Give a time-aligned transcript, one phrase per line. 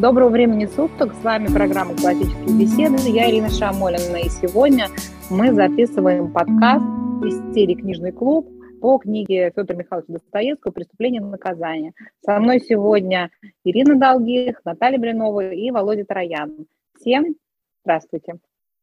[0.00, 1.14] Доброго времени суток.
[1.14, 3.08] С вами программа «Классические беседы».
[3.08, 4.16] Я Ирина Шамолина.
[4.16, 4.88] И сегодня
[5.30, 6.84] мы записываем подкаст
[7.24, 8.46] из серии «Книжный клуб»
[8.82, 11.92] по книге Федора Михайловича Достоевского «Преступление и наказание».
[12.22, 13.30] Со мной сегодня
[13.64, 16.66] Ирина Долгих, Наталья Блинова и Володя Троян.
[17.00, 17.34] Всем
[17.82, 18.34] здравствуйте.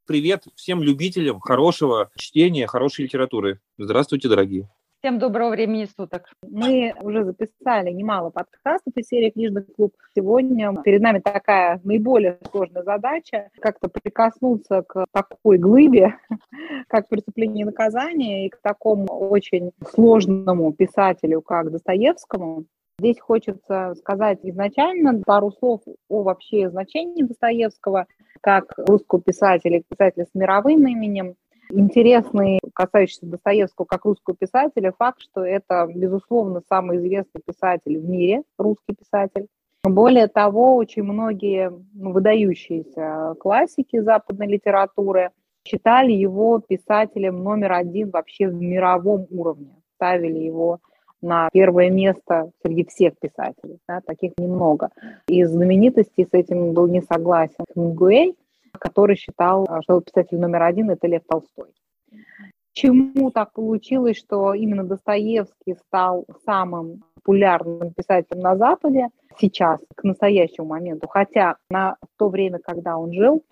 [0.07, 3.59] Привет всем любителям хорошего чтения, хорошей литературы.
[3.77, 4.68] Здравствуйте, дорогие.
[5.05, 6.29] Всем доброго времени суток.
[6.49, 9.93] Мы уже записали немало подкастов из серии «Книжный клуб».
[10.15, 16.16] Сегодня перед нами такая наиболее сложная задача– как-то прикоснуться к такой глыбе,
[16.88, 22.63] как «Преступление и наказание», и к такому очень сложному писателю, как Достоевскому.
[22.97, 28.08] Здесь хочется сказать изначально пару слов о вообще значении Достоевского
[28.39, 31.35] как русского писателя, писателя с мировым именем,
[31.70, 38.44] Интересный, касающийся Достоевского как русского писателя, факт, что это, безусловно, самый известный писатель в мире,
[38.58, 39.48] русский писатель.
[39.84, 45.31] Более того, очень многие ну, выдающиеся классики западной литературы
[45.66, 50.80] считали его писателем номер один вообще в мировом уровне, ставили его
[51.22, 53.80] на первое место среди всех писателей.
[53.88, 54.89] Да, таких немного.
[55.28, 58.36] Из знаменитостей с этим был не согласен Хемингуэй,
[58.79, 61.73] который считал, а, что писатель номер один– это Лев Толстой.
[62.73, 70.67] Почему так получилось, что именно Достоевский стал самым популярным писателем на Западе сейчас, к настоящему
[70.67, 73.44] моменту, хотя на то время, когда он жил,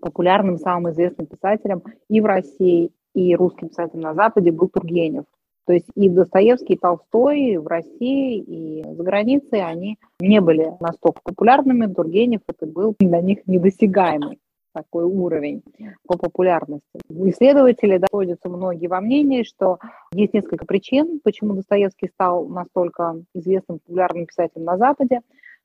[0.00, 5.24] популярным, самым известным писателем и в России, и русским писателем на Западе был Тургенев.
[5.68, 11.20] То есть и Достоевский, и Толстой в России и за границей, они не были настолько
[11.22, 11.92] популярными.
[11.92, 14.38] Тургенев это был для них недосягаемый
[14.72, 15.62] такой уровень
[16.06, 16.98] по популярности.
[17.10, 19.78] Исследователи находятся многие во мнении, что
[20.14, 25.20] есть несколько причин, почему Достоевский стал настолько известным популярным писателем на Западе,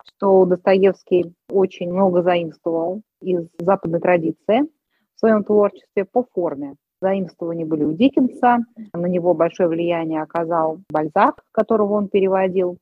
[0.05, 4.63] что Достоевский очень много заимствовал из западной традиции
[5.15, 6.75] в своем творчестве по форме.
[7.03, 8.59] Заимствования были у Диккенса,
[8.93, 12.77] на него большое влияние оказал Бальзак, которого он переводил.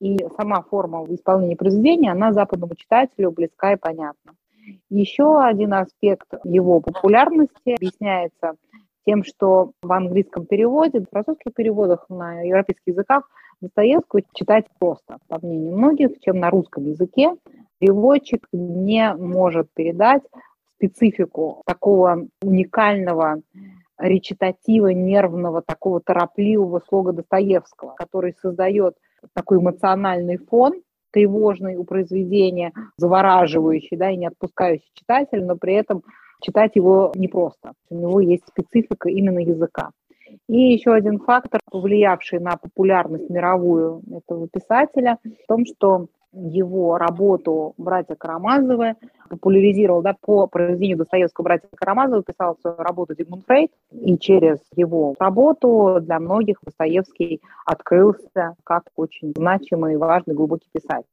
[0.00, 4.34] И сама форма исполнения произведения, она западному читателю близка и понятна.
[4.88, 8.54] Еще один аспект его популярности объясняется
[9.04, 13.28] тем, что в английском переводе, в французских переводах на европейских языках
[13.60, 17.34] Достоевского читать просто, по мнению многих, чем на русском языке.
[17.78, 20.22] Переводчик не может передать
[20.76, 23.40] специфику такого уникального
[23.98, 28.96] речитатива, нервного, такого торопливого слога Достоевского, который создает
[29.32, 36.02] такой эмоциональный фон, тревожный у произведения, завораживающий, да, и не отпускающий читателя, но при этом
[36.42, 37.72] читать его непросто.
[37.88, 39.90] У него есть специфика именно языка.
[40.48, 47.74] И еще один фактор, повлиявший на популярность мировую этого писателя, в том, что его работу
[47.78, 48.94] «Братья Карамазовы»,
[49.28, 55.14] популяризировал да, по произведению Достоевского «Братья Карамазовы», писал свою работу Зигмунд Фрейд, и через его
[55.18, 61.06] работу для многих Достоевский открылся как очень значимый, важный, глубокий писатель.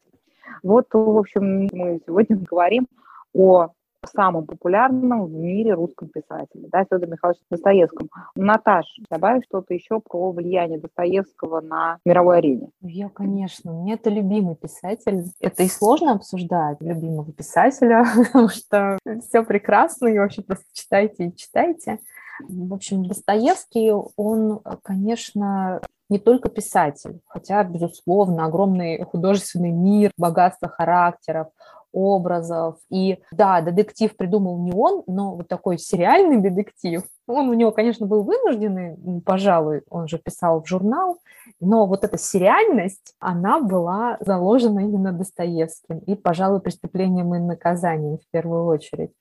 [0.62, 2.88] Вот, в общем, мы сегодня говорим
[3.34, 3.70] о
[4.08, 8.10] самым популярным в мире русском писателе, да, Федор Михайлович Достоевском.
[8.36, 12.70] Наташ, добавь что-то еще про влияние Достоевского на мировой арене.
[12.82, 15.26] Я, конечно, мне это любимый писатель.
[15.40, 18.98] Это и сложно обсуждать любимого писателя, потому что
[19.28, 22.00] все прекрасно, и вообще просто читайте и читайте.
[22.40, 31.48] В общем, Достоевский, он, конечно, не только писатель, хотя, безусловно, огромный художественный мир, богатство характеров,
[31.94, 32.78] образов.
[32.90, 37.04] И да, детектив придумал не он, но вот такой сериальный детектив.
[37.28, 41.20] Он у него, конечно, был вынужденный, пожалуй, он же писал в журнал,
[41.62, 48.32] но вот эта сериальность, она была заложена именно Достоевским и, пожалуй, преступлением и наказанием в
[48.32, 49.12] первую очередь.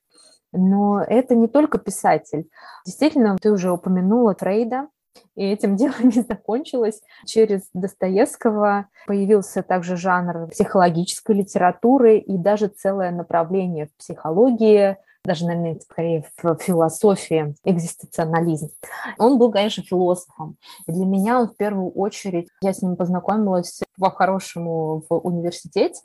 [0.52, 2.48] Но это не только писатель.
[2.84, 4.88] Действительно, ты уже упомянула Фрейда,
[5.34, 7.00] и этим дело не закончилось.
[7.26, 15.78] Через Достоевского появился также жанр психологической литературы и даже целое направление в психологии, даже, наверное,
[15.80, 18.70] скорее в философии, экзистенциализм.
[19.18, 20.56] Он был, конечно, философом.
[20.86, 26.00] И для меня он в первую очередь, я с ним познакомилась по-хорошему в университете.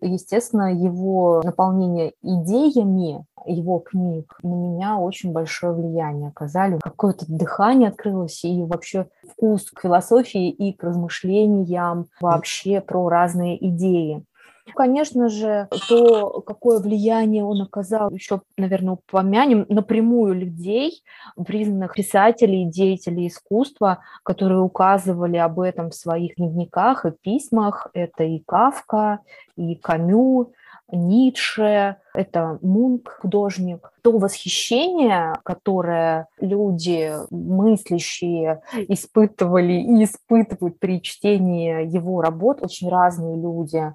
[0.00, 6.78] естественно, его наполнение идеями его книг на меня очень большое влияние оказали.
[6.82, 14.24] Какое-то дыхание открылось и вообще вкус к философии и к размышлениям вообще про разные идеи.
[14.72, 21.02] Конечно же, то, какое влияние он оказал, еще, наверное, упомянем напрямую людей,
[21.36, 27.88] признанных писателей, деятелей искусства, которые указывали об этом в своих дневниках и письмах.
[27.92, 29.20] Это и Кавка,
[29.56, 30.52] и Камю,
[30.92, 33.92] Ницше, это Мунк, художник.
[34.02, 43.94] То восхищение, которое люди мыслящие испытывали и испытывают при чтении его работ, очень разные люди,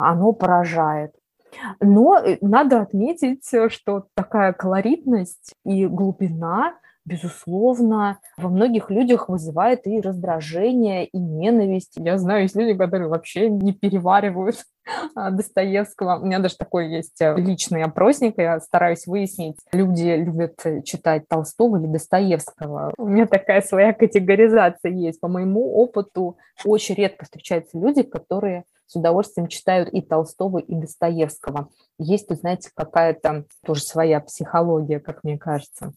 [0.00, 1.14] оно поражает.
[1.80, 6.74] Но э, надо отметить, что такая колоритность и глубина
[7.04, 11.94] безусловно, во многих людях вызывает и раздражение, и ненависть.
[11.96, 14.64] Я знаю, есть люди, которые вообще не переваривают
[15.16, 16.20] а, Достоевского.
[16.20, 21.78] У меня даже такой есть э, личный опросник, я стараюсь выяснить, люди любят читать Толстого
[21.78, 22.92] или Достоевского.
[22.96, 25.20] У меня такая своя категоризация есть.
[25.20, 31.68] По моему опыту очень редко встречаются люди, которые с удовольствием читают и Толстого, и Достоевского.
[31.96, 35.92] Есть, вы знаете, какая-то тоже своя психология, как мне кажется.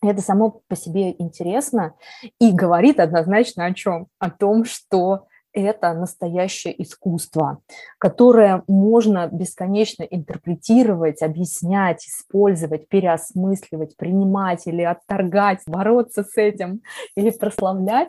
[0.00, 1.92] Это само по себе интересно
[2.40, 4.06] и говорит однозначно о чем?
[4.18, 7.58] О том, что это настоящее искусство,
[7.98, 16.80] которое можно бесконечно интерпретировать, объяснять, использовать, переосмысливать, принимать или отторгать, бороться с этим
[17.14, 18.08] или прославлять,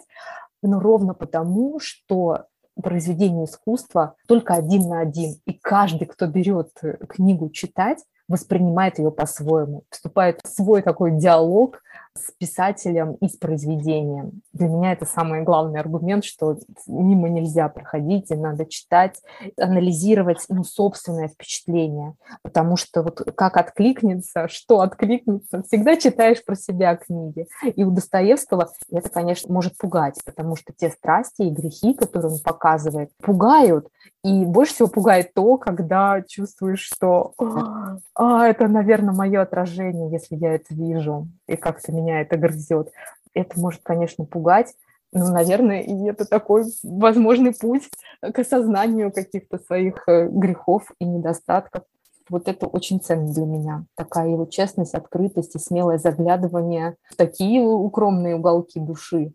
[0.61, 2.45] но ровно потому, что
[2.81, 5.35] произведение искусства только один на один.
[5.45, 6.71] И каждый, кто берет
[7.07, 11.81] книгу читать, воспринимает ее по-своему, вступает в свой такой диалог
[12.15, 14.41] с писателем и с произведением.
[14.53, 16.57] Для меня это самый главный аргумент, что
[16.87, 19.19] мимо нельзя проходить, и надо читать,
[19.57, 22.13] анализировать ну, собственное впечатление,
[22.43, 27.47] потому что вот как откликнется, что откликнется, всегда читаешь про себя книги.
[27.75, 32.39] И у Достоевского это, конечно, может пугать, потому что те страсти и грехи, которые он
[32.43, 33.87] показывает, пугают,
[34.23, 37.33] и больше всего пугает то, когда чувствуешь, что
[38.15, 42.91] а, это, наверное, мое отражение, если я это вижу, и как-то меня это грызет.
[43.33, 44.73] Это может, конечно, пугать,
[45.13, 47.89] но, наверное, и это такой возможный путь
[48.21, 51.83] к осознанию каких-то своих э, грехов и недостатков.
[52.29, 53.85] Вот это очень ценно для меня.
[53.95, 59.33] Такая его честность, открытость и смелое заглядывание в такие укромные уголки души,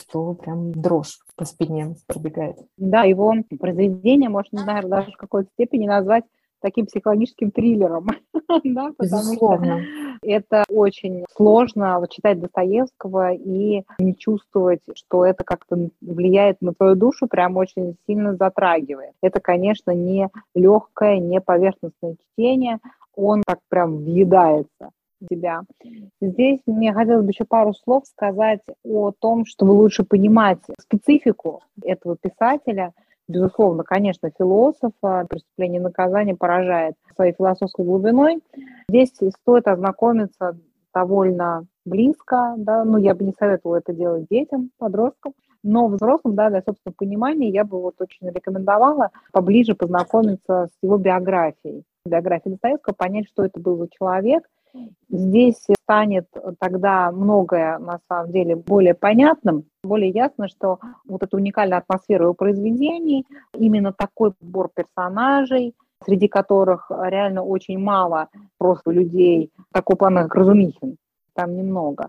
[0.00, 2.56] что прям дрожь по спине пробегает.
[2.76, 6.24] Да, его произведение можно, наверное, даже в какой-то степени назвать
[6.60, 8.06] таким психологическим триллером,
[8.64, 9.80] да, потому что
[10.22, 16.94] это очень сложно вот, читать Достоевского и не чувствовать, что это как-то влияет на твою
[16.94, 19.12] душу, прям очень сильно затрагивает.
[19.22, 22.78] Это, конечно, не легкое, не поверхностное чтение,
[23.14, 24.90] он так прям въедается
[25.28, 25.62] тебя.
[26.20, 32.16] Здесь мне хотелось бы еще пару слов сказать о том, чтобы лучше понимать специфику этого
[32.16, 32.92] писателя–
[33.30, 38.42] Безусловно, конечно, философа «Преступление и наказание» поражает своей философской глубиной.
[38.88, 40.58] Здесь стоит ознакомиться
[40.92, 46.50] довольно близко, да, ну, я бы не советовала это делать детям, подросткам, но взрослым, да,
[46.50, 51.84] для собственного понимания я бы вот очень рекомендовала поближе познакомиться с его биографией.
[52.04, 54.42] Биографией Достоевского, понять, что это был за человек–
[55.08, 56.26] Здесь станет
[56.58, 62.34] тогда многое, на самом деле, более понятным, более ясно, что вот эта уникальная атмосфера его
[62.34, 65.74] произведений, именно такой подбор персонажей,
[66.04, 68.28] среди которых реально очень мало
[68.58, 70.96] просто людей такого плана, как Разумихин,
[71.34, 72.08] там немного.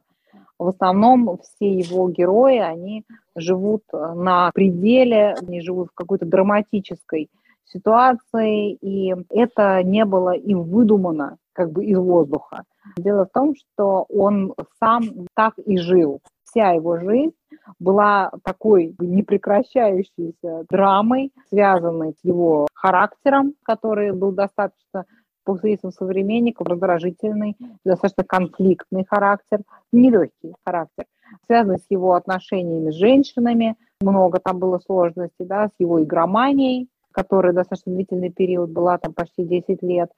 [0.59, 3.03] В основном все его герои, они
[3.35, 7.29] живут на пределе, они живут в какой-то драматической
[7.65, 12.63] ситуации, и это не было им выдумано как бы из воздуха.
[12.97, 15.03] Дело в том, что он сам
[15.35, 16.21] так и жил.
[16.43, 17.33] Вся его жизнь
[17.79, 25.05] была такой непрекращающейся драмой, связанной с его характером, который был достаточно
[25.43, 31.05] по свидетельствам современников, раздражительный, достаточно конфликтный характер, нелегкий характер,
[31.45, 37.53] связанный с его отношениями с женщинами, много там было сложностей, да, с его игроманией, которая
[37.53, 40.11] достаточно длительный период была, там почти 10 лет,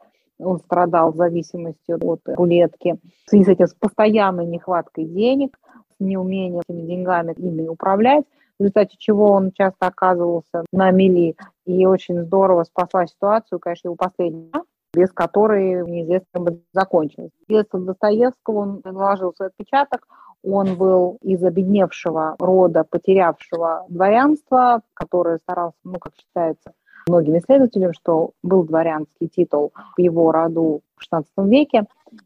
[0.44, 5.60] он страдал зависимостью от рулетки, в связи с этим с постоянной нехваткой денег,
[5.98, 8.26] с неумением этими деньгами ими управлять,
[8.60, 11.36] в результате чего он часто оказывался на мели
[11.66, 17.32] и очень здорово спасла ситуацию, конечно, его последняя, без которой неизвестно бы закончилось.
[17.50, 20.08] Детство Достоевского он наложил свой отпечаток,
[20.44, 26.74] он был из обедневшего рода, потерявшего дворянство, которое старался, ну, как считается,
[27.08, 31.86] многим исследователям, что был дворянский титул в его роду в XVI веке,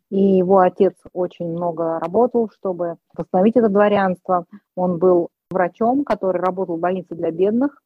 [0.10, 4.46] и его отец очень много работал, чтобы восстановить это дворянство.
[4.75, 7.81] Он был врачом, который работал в больнице для бедных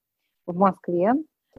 [0.47, 1.13] в Москве,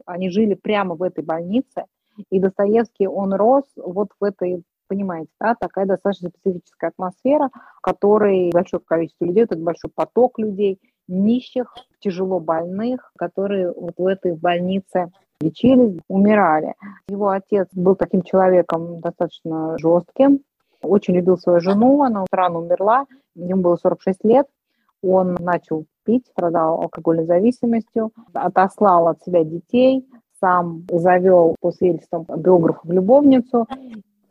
[0.05, 1.85] Они жили прямо в этой больнице,
[2.29, 8.51] и Достоевский, он рос вот в этой понимаете, да, такая достаточно специфическая атмосфера, в которой
[8.51, 15.11] большое количество людей, этот большой поток людей, нищих, тяжело больных, которые вот в этой больнице
[15.41, 16.73] лечились, умирали.
[17.07, 20.41] Его отец был таким человеком достаточно жестким,
[20.81, 23.05] очень любил свою жену, она рано умерла,
[23.35, 24.47] ему было 46 лет,
[25.01, 30.05] он начал пить, страдал алкогольной зависимостью, отослал от себя детей,
[30.39, 33.67] сам завел по свидетельствам биографов любовницу.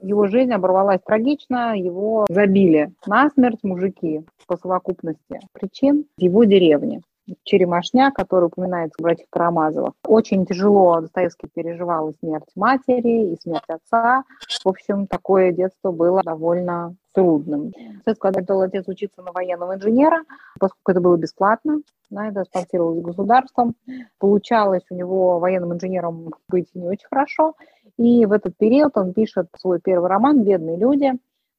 [0.03, 7.03] Его жизнь оборвалась трагично, его забили насмерть мужики по совокупности причин в его деревне.
[7.45, 9.93] Черемашня, который упоминается в «Братьях Карамазовых».
[10.05, 14.25] Очень тяжело Достоевский переживал и смерть матери, и смерть отца.
[14.65, 17.73] В общем, такое детство было довольно трудным.
[18.19, 20.23] Когда отдал отец учиться на военного инженера,
[20.59, 23.77] поскольку это было бесплатно, да, это спонсировалось государством,
[24.19, 27.55] получалось у него военным инженером быть не очень хорошо,
[27.99, 31.13] и в этот период он пишет свой первый роман «Бедные люди»,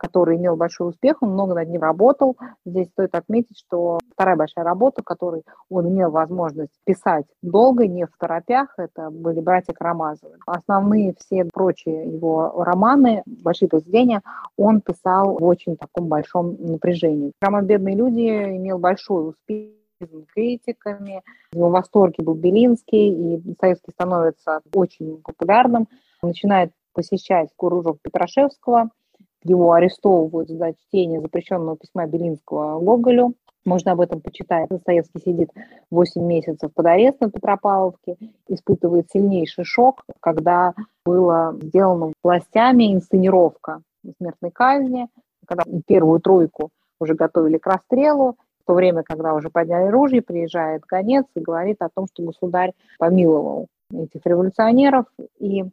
[0.04, 2.36] который имел большой успех, он много над ним работал.
[2.66, 8.12] Здесь стоит отметить, что вторая большая работа, которой он имел возможность писать долго, не в
[8.18, 10.38] торопях, это были «Братья Карамазовы».
[10.46, 14.22] Основные все прочие его романы, большие произведения,
[14.58, 17.32] он писал в очень таком большом напряжении.
[17.40, 19.70] Роман «Бедные люди» имел большой успех
[20.34, 21.22] критиками.
[21.54, 25.88] В восторге был Белинский, и Достоевский становится очень популярным.
[26.28, 28.90] Начинает посещать кружок Петрашевского–
[29.44, 33.34] его арестовывают за чтение запрещенного письма Белинского Гоголю.
[33.66, 34.70] Можно об этом почитать.
[34.70, 35.50] Достоевский сидит
[35.90, 40.74] 8 месяцев под арестом в Петропавловке, испытывает сильнейший шок, когда
[41.06, 43.82] была сделана властями инсценировка
[44.18, 45.08] смертной казни,
[45.46, 50.84] когда первую тройку уже готовили к расстрелу, в то время, когда уже подняли ружье, приезжает
[50.86, 55.06] гонец и говорит о том, что государь помиловал этих революционеров,
[55.40, 55.64] и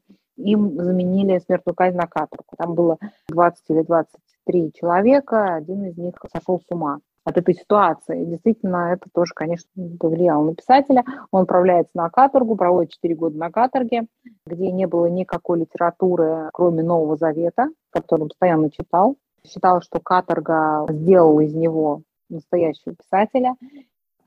[0.42, 2.44] им заменили смертную казнь на каторгу.
[2.56, 8.24] Там было 20 или 23 человека, один из них сошел с ума от этой ситуации.
[8.24, 9.68] Действительно, это тоже, конечно,
[9.98, 11.04] повлияло на писателя.
[11.30, 14.06] Он отправляется на каторгу, проводит 4 года на каторге,
[14.46, 19.16] где не было никакой литературы, кроме Нового Завета, который он постоянно читал.
[19.46, 23.54] Считал, что каторга сделала из него настоящего писателя.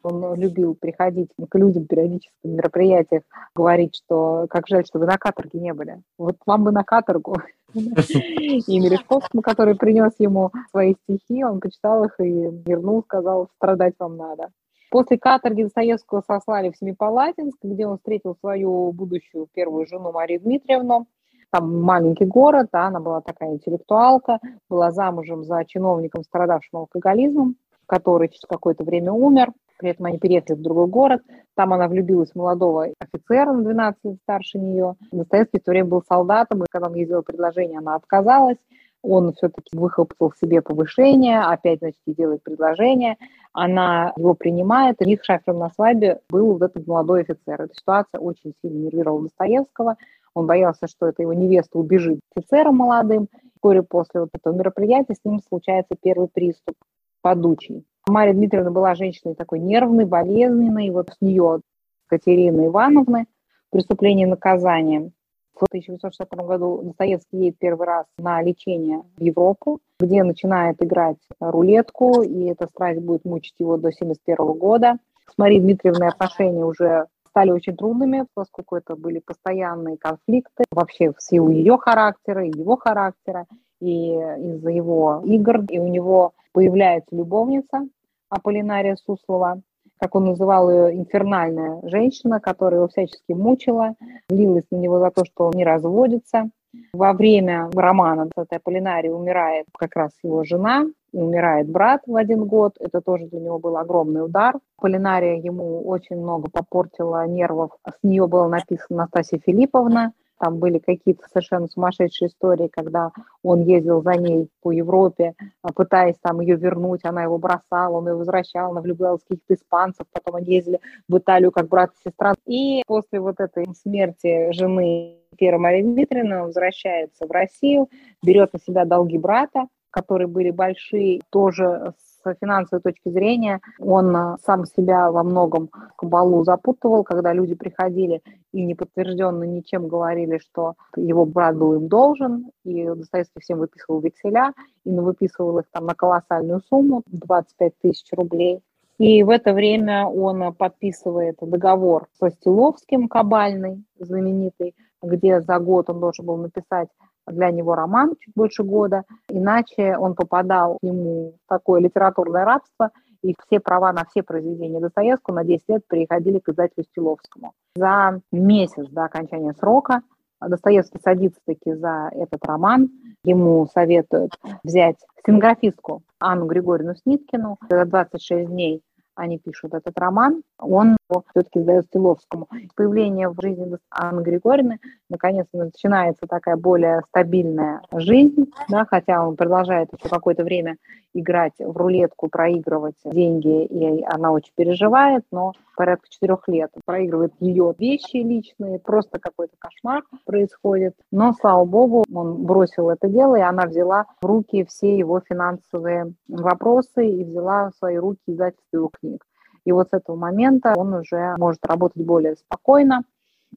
[0.04, 3.24] Он любил приходить к людям периодически на мероприятиях,
[3.56, 6.02] говорить, что как жаль, что вы на каторге не были.
[6.18, 7.38] Вот вам бы на каторгу.
[7.74, 12.30] И Мережковскому, который принес ему свои стихи, он почитал их и
[12.66, 14.50] вернул, сказал, страдать вам надо.
[14.92, 21.08] После каторги Достоевского сослали в Семипалатинск, где он встретил свою будущую первую жену Марию Дмитриевну.
[21.50, 27.56] Там маленький город, да, она была такая интеллектуалка, была замужем за чиновником, страдавшим алкоголизмом,
[27.88, 29.52] который через какое-то время умер.
[29.84, 31.24] При этом они переехали в другой город.
[31.56, 34.96] Там она влюбилась в молодого офицера на 12 лет старше нее.
[35.12, 38.56] Достоевский в то время был солдатом, и когда он сделал предложение, она отказалась.
[39.02, 43.18] Он все-таки выхлопотал себе повышение, опять, значит, ей делает предложение.
[43.52, 47.62] Она его принимает, и их шафером на свадьбе был вот этот молодой офицер.
[47.62, 49.98] Эта ситуация очень сильно нервировала Достоевского.
[50.34, 53.28] Он боялся, что эта его невеста убежит офицером молодым.
[53.56, 56.78] Вскоре после вот этого мероприятия с ним случается первый приступ
[57.22, 57.84] подучий.
[58.08, 60.90] Мария Дмитриевна была женщиной такой нервной, болезненной.
[60.90, 61.62] Вот с нее
[62.08, 63.28] Катерины Ивановны
[63.70, 65.12] «Преступление и наказание».
[65.54, 72.24] В 1860 году Достоевский едет первый раз на лечение в Европу, где начинает играть рулетку,
[72.24, 74.98] и эта страсть будет мучить его до 1971 года.
[75.32, 81.22] С Марией Дмитриевной отношения уже стали очень трудными, поскольку это были постоянные конфликты вообще в
[81.22, 83.46] силу ее характера и его характера,
[83.84, 85.62] и из-за его игр.
[85.70, 87.88] И у него появляется любовница
[88.30, 89.62] Аполлинария Суслова,
[90.00, 93.96] как он называл ее, инфернальная женщина, которая его всячески мучила,
[94.30, 96.50] злилась на него за то, что он не разводится.
[96.94, 102.46] Во время романа этой Аполлинарией умирает как раз его жена, и умирает брат в один
[102.46, 102.76] год.
[102.80, 104.56] Это тоже для него был огромный удар.
[104.78, 107.72] Полинария ему очень много попортила нервов.
[107.88, 110.14] С нее было написано Настасья Филипповна.
[110.44, 113.12] Там были какие-то совершенно сумасшедшие истории, когда
[113.44, 118.10] он ездил за ней по Европе, а, пытаясь там ее вернуть, она его бросала, он
[118.10, 122.10] ее возвращал, она влюблялась в каких-то испанцев, потом они ездили в Италию как брат и
[122.10, 122.34] сестра.
[122.46, 127.88] И после вот этой смерти жены Пьера Марии Дмитриевны он возвращается в Россию,
[128.22, 134.38] берет на себя долги брата, которые были большие, тоже с финансовой точки зрения он э,
[134.44, 141.26] сам себя во многом кабалу запутывал, когда люди приходили и неподтвержденно ничем говорили, что его
[141.26, 144.54] брат был им должен, и Достоевский всем выписывал векселя,
[144.86, 148.62] и выписывал их там на колоссальную сумму, 25 тысяч рублей.
[149.00, 156.00] И в это время он подписывает договор со Стиловским, Кабальный, знаменитый, где за год он
[156.00, 156.90] должен был написать
[157.28, 163.36] для него роман чуть больше года, иначе он попадал ему в такое литературное рабство, и
[163.46, 167.54] все права на все произведения Достоевского на 10 лет переходили к издателю Стиловскому.
[167.76, 170.02] За месяц до окончания срока
[170.42, 172.90] Достоевский садится таки за этот роман.
[173.24, 178.84] Ему советуют взять стенографистку Анну Григорьевну Сниткину за 26 дней
[179.16, 180.98] они пишут этот роман, он
[181.32, 182.48] все-таки сдает Стиловскому.
[182.76, 184.80] Появление в жизни Анны Григорьевны,
[185.10, 190.78] наконец-то начинается такая более стабильная жизнь, да, хотя он продолжает еще какое-то время
[191.14, 197.74] играть в рулетку, проигрывать деньги, и она очень переживает, но порядка четырех лет проигрывает ее
[197.78, 200.96] вещи личные, просто какой-то кошмар происходит.
[201.12, 206.14] Но, слава богу, он бросил это дело, и она взяла в руки все его финансовые
[206.28, 209.26] вопросы и взяла в свои руки издательство его книг.
[209.66, 213.04] И вот с этого момента он уже может работать более спокойно,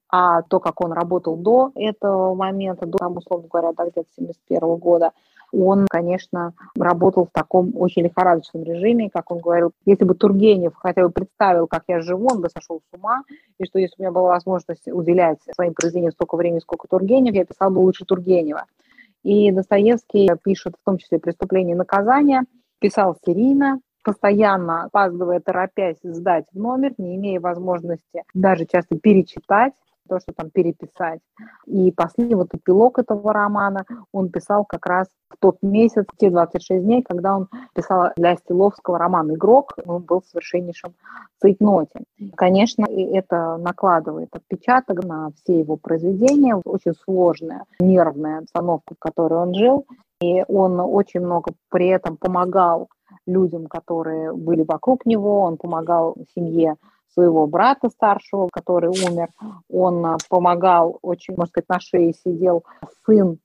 [0.08, 4.76] а то, как он работал до этого момента, до, там, условно говоря, до где-то 71
[4.76, 5.12] года,
[5.52, 11.02] он, конечно, работал в таком очень лихорадочном режиме, как он говорил, если бы Тургенев хотя
[11.02, 13.22] бы представил, как я живу, он бы сошел с ума,
[13.58, 17.34] и что если бы у меня была возможность уделять своим произведениям столько времени, сколько Тургенев,
[17.34, 18.64] я писал бы лучше Тургенева.
[19.22, 22.42] И Достоевский пишет в том числе «Преступление и наказание»,
[22.78, 29.72] писал серийно, постоянно опаздывая, торопясь сдать в номер, не имея возможности даже часто перечитать
[30.08, 31.18] то, что там переписать.
[31.66, 36.84] И последний вот эпилог этого романа он писал как раз в тот месяц, те 26
[36.84, 40.94] дней, когда он писал для Стиловского роман «Игрок», он был в совершеннейшем
[41.40, 42.04] цейтноте.
[42.36, 49.52] Конечно, это накладывает отпечаток на все его произведения, очень сложная нервная обстановка, в которой он
[49.52, 49.84] жил,
[50.20, 52.88] и он очень много при этом помогал
[53.26, 56.76] людям, которые были вокруг него, он помогал семье
[57.12, 59.28] своего брата старшего, который умер.
[59.70, 62.64] Он а, помогал, очень, можно сказать, на шее сидел
[63.04, 63.38] сын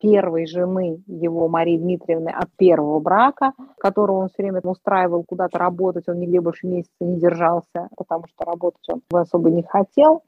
[0.00, 6.06] первой жены его, Марии Дмитриевны, от первого брака, которого он все время устраивал куда-то работать,
[6.08, 10.22] он нигде больше месяца не держался, потому что работать он особо не хотел.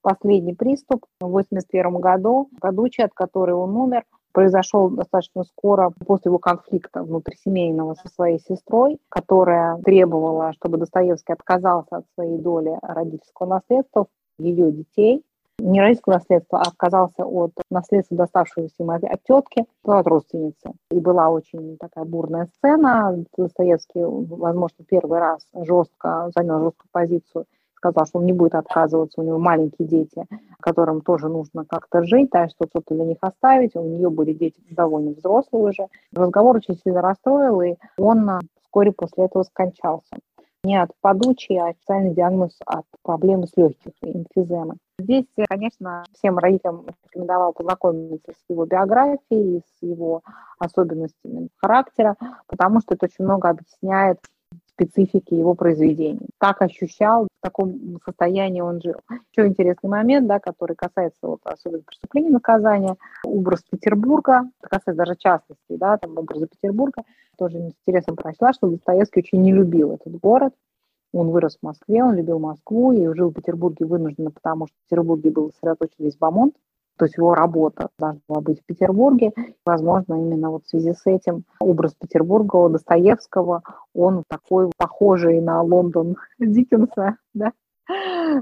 [0.00, 7.02] Последний приступ в 1981 году, от которой он умер, произошел достаточно скоро после его конфликта
[7.02, 14.06] внутрисемейного со своей сестрой, которая требовала, чтобы Достоевский отказался от своей доли родительского наследства
[14.38, 15.24] ее детей,
[15.58, 20.72] не родительского наследства, а отказался от наследства, доставшегося ему от, тетки, от родственницы.
[20.90, 23.24] И была очень такая бурная сцена.
[23.36, 27.46] Достоевский, возможно, первый раз жестко занял жесткую позицию
[27.82, 30.24] сказал, что он не будет отказываться, у него маленькие дети,
[30.60, 33.74] которым тоже нужно как-то жить, да, что-то для них оставить.
[33.74, 35.86] У нее были дети довольно взрослые уже.
[36.14, 40.16] Разговор очень сильно расстроил, и он а, вскоре после этого скончался.
[40.64, 44.76] Не от подучи, а официальный диагноз от проблемы с легких, эмфиземы.
[45.00, 50.22] Здесь, конечно, всем родителям рекомендовал познакомиться с его биографией, с его
[50.60, 52.14] особенностями характера,
[52.46, 54.20] потому что это очень много объясняет
[54.82, 56.28] специфики его произведений.
[56.38, 58.96] Как ощущал, в таком состоянии он жил.
[59.30, 65.76] Еще интересный момент, да, который касается вот, особенно преступления наказания, образ Петербурга, касается даже частности,
[65.76, 67.02] да, там образа Петербурга,
[67.38, 70.54] тоже с интересом прочла, что Достоевский очень не любил этот город,
[71.12, 74.88] он вырос в Москве, он любил Москву и жил в Петербурге вынужденно, потому что в
[74.88, 76.54] Петербурге был сосредоточен весь Бамонт,
[76.98, 79.32] то есть его работа должна быть в Петербурге.
[79.64, 83.62] Возможно, именно вот в связи с этим образ Петербурга у Достоевского,
[83.94, 87.52] он такой похожий на Лондон Диккенса, да?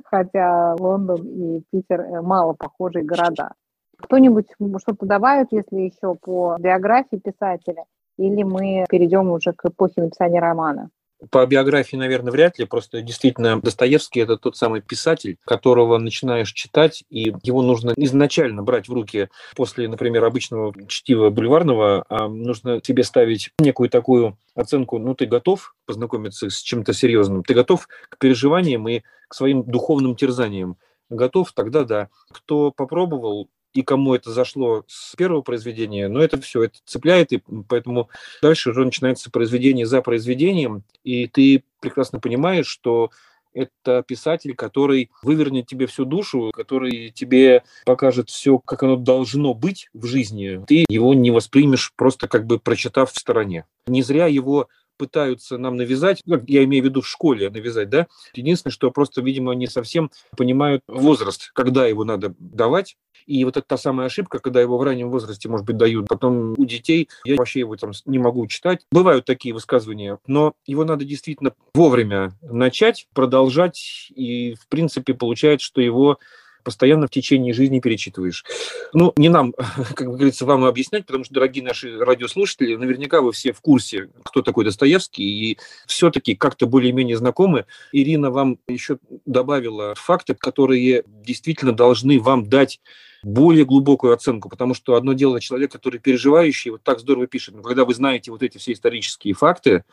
[0.05, 3.55] хотя Лондон и Питер э, мало похожие города.
[3.99, 4.47] Кто-нибудь
[4.79, 7.85] что-то добавит, если еще по биографии писателя,
[8.17, 10.91] или мы перейдем уже к эпохе написания романа?
[11.31, 12.65] По биографии, наверное, вряд ли.
[12.65, 18.89] Просто действительно Достоевский– это тот самый писатель, которого начинаешь читать, и его нужно изначально брать
[18.89, 25.15] в руки после, например, обычного чтива бульварного, а нужно себе ставить некую такую оценку, ну,
[25.15, 30.77] ты готов познакомиться с чем-то серьезным, ты готов к переживаниям и к своим духовным терзаниям.
[31.11, 32.09] Готов, тогда да.
[32.31, 37.43] Кто попробовал, и кому это зашло с первого произведения, но это все, это цепляет, и
[37.69, 38.09] поэтому
[38.43, 43.11] дальше уже начинается произведение за произведением, и ты прекрасно понимаешь, что
[43.53, 49.89] это писатель, который вывернет тебе всю душу, который тебе покажет все, как оно должно быть
[49.93, 50.63] в жизни.
[50.67, 53.65] Ты его не воспримешь просто как бы прочитав в стороне.
[53.87, 54.69] Не зря его
[55.01, 59.23] пытаются нам навязать, ну, я имею в виду в школе навязать, да, единственное, что просто,
[59.23, 64.41] видимо, не совсем понимают возраст, когда его надо давать, и вот это та самая ошибка,
[64.41, 66.07] когда его в раннем возрасте, может быть, дают.
[66.07, 68.81] Потом у детей я вообще его там не могу читать.
[68.93, 75.81] Бывают такие высказывания, но его надо действительно вовремя начать, продолжать, и, в принципе, получается, что
[75.81, 76.19] его
[76.63, 78.45] постоянно в течение жизни перечитываешь.
[78.93, 79.53] Ну, не нам,
[79.95, 84.43] как говорится, вам объяснять, потому что, дорогие наши радиослушатели, наверняка вы все в курсе, кто
[84.43, 87.67] такой Достоевский, и все-таки как-то более-менее знакомы.
[87.93, 92.81] Ирина вам еще добавила факты, которые действительно должны вам дать
[93.23, 97.63] более глубокую оценку, потому что одно дело человек, который переживающий, вот так здорово пишет, но
[97.63, 99.85] когда вы знаете вот эти все исторические факты,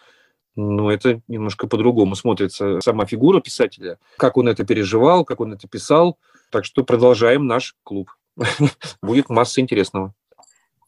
[0.58, 5.68] ну, это немножко по-другому смотрится сама фигура писателя, как он это переживал, как он это
[5.68, 6.18] писал.
[6.50, 8.10] Так что продолжаем наш клуб.
[9.02, 10.14] Будет масса интересного.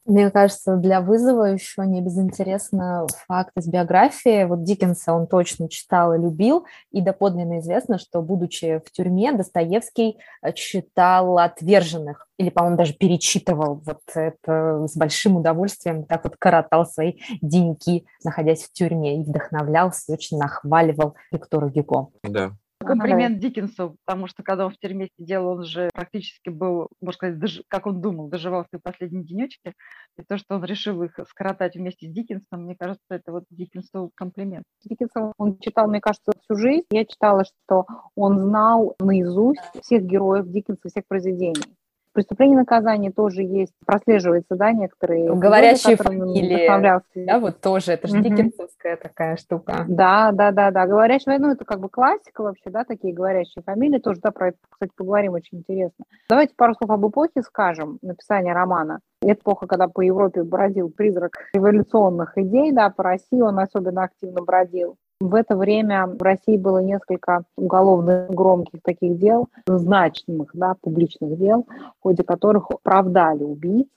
[0.09, 4.45] Мне кажется, для вызова еще не безинтересно факт из биографии.
[4.45, 10.17] Вот Диккенса он точно читал и любил, и доподлинно известно, что, будучи в тюрьме, Достоевский
[10.41, 16.87] э, читал «Отверженных», или, по-моему, даже перечитывал вот это с большим удовольствием, так вот коротал
[16.87, 22.07] свои деньки, находясь в тюрьме, и вдохновлялся, очень нахваливал Виктору Гюго.
[22.23, 22.53] Да,
[22.89, 23.41] Комплимент ага.
[23.41, 27.61] Диккенсу, потому что когда он в тюрьме сидел, он же практически был, можно сказать, дож...
[27.67, 29.73] как он думал, доживал свои последние денечки.
[30.17, 34.11] И то, что он решил их скоротать вместе с Диккенсом, мне кажется, это вот Диккенсу
[34.15, 34.63] комплимент.
[34.83, 36.85] Диккенса он читал, мне кажется, всю жизнь.
[36.91, 41.77] Я читала, что он знал наизусть всех героев Диккенса, всех произведений
[42.19, 45.33] преступление и наказание тоже есть, прослеживается, да, некоторые.
[45.33, 48.23] Говорящие фамилии, да, вот тоже, это же угу.
[48.23, 49.85] диккенсовская такая штука.
[49.87, 53.99] Да, да, да, да, говорящие, ну, это как бы классика вообще, да, такие говорящие фамилии,
[53.99, 56.03] тоже, да, про это, кстати, поговорим, очень интересно.
[56.29, 58.99] Давайте пару слов об эпохе скажем, написания романа.
[59.21, 64.97] Эпоха, когда по Европе бродил призрак революционных идей, да, по России он особенно активно бродил.
[65.21, 71.67] В это время в России было несколько уголовных громких таких дел, значимых, да, публичных дел,
[71.99, 73.89] в ходе которых оправдали убийц,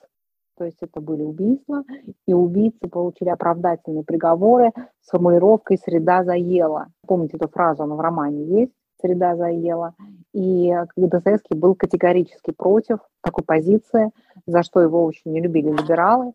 [0.57, 1.83] то есть это были убийства,
[2.27, 6.87] и убийцы получили оправдательные приговоры с формулировкой «среда заела».
[7.07, 9.95] Помните эту фразу, она в романе есть, «среда заела».
[10.33, 14.11] И Достоевский был категорически против такой позиции,
[14.45, 16.33] за что его очень не любили либералы.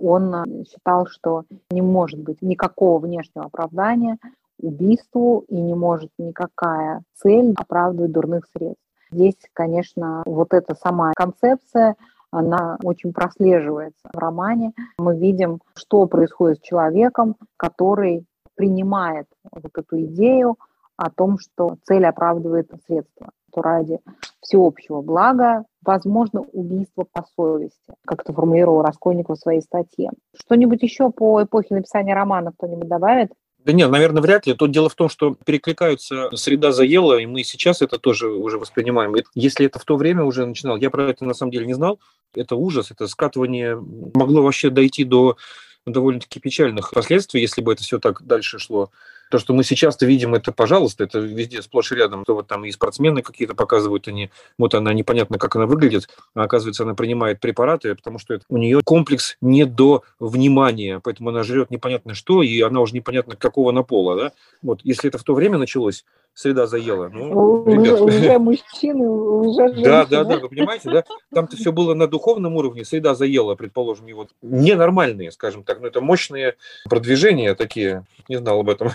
[0.00, 4.18] Он э, считал, что не может быть никакого внешнего оправдания
[4.60, 8.82] убийству и не может никакая цель оправдывать дурных средств.
[9.10, 11.96] Здесь, конечно, вот эта сама концепция,
[12.30, 14.72] она очень прослеживается в романе.
[14.98, 20.56] Мы видим, что происходит с человеком, который принимает вот эту идею
[20.96, 23.98] о том, что цель оправдывает средства, что ради
[24.40, 30.10] всеобщего блага возможно убийство по совести, как это формулировал Раскольников в своей статье.
[30.38, 33.32] Что-нибудь еще по эпохе написания романа кто-нибудь добавит?
[33.58, 34.54] Да нет, наверное, вряд ли.
[34.54, 39.14] Тут дело в том, что перекликаются среда заела, и мы сейчас это тоже уже воспринимаем.
[39.34, 41.98] Если это в то время уже начинал, я про это на самом деле не знал,
[42.34, 43.76] это ужас, это скатывание
[44.14, 45.36] могло вообще дойти до
[45.84, 48.90] довольно-таки печальных последствий, если бы это все так дальше шло.
[49.30, 52.24] То, что мы сейчас-то видим, это, пожалуйста, это везде сплошь и рядом.
[52.24, 56.44] То вот там и спортсмены какие-то показывают, они, вот она непонятно, как она выглядит, а
[56.44, 61.42] оказывается, она принимает препараты, потому что это, у нее комплекс не до внимания, поэтому она
[61.42, 64.32] жрет непонятно что, и она уже непонятно какого на пола, да.
[64.62, 67.08] Вот, если это в то время началось, среда заела.
[67.08, 68.00] Ну, ребят.
[68.00, 69.84] Уже мужчины, уже женщины.
[69.84, 71.04] Да, да, да, вы понимаете, да?
[71.34, 76.00] Там-то все было на духовном уровне, среда заела, предположим, вот ненормальные, скажем так, но это
[76.00, 76.54] мощные
[76.88, 78.90] продвижения такие, не знал об этом.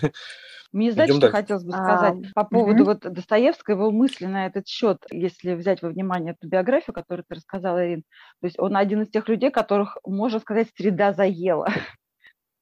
[0.74, 1.38] Мне, знаете, что дальше.
[1.38, 2.92] хотелось бы сказать а, по поводу угу.
[2.92, 7.36] вот Достоевского, его мысли на этот счет, если взять во внимание эту биографию, которую ты
[7.36, 8.04] рассказала, Ирин.
[8.42, 11.68] То есть он один из тех людей, которых, можно сказать, среда заела.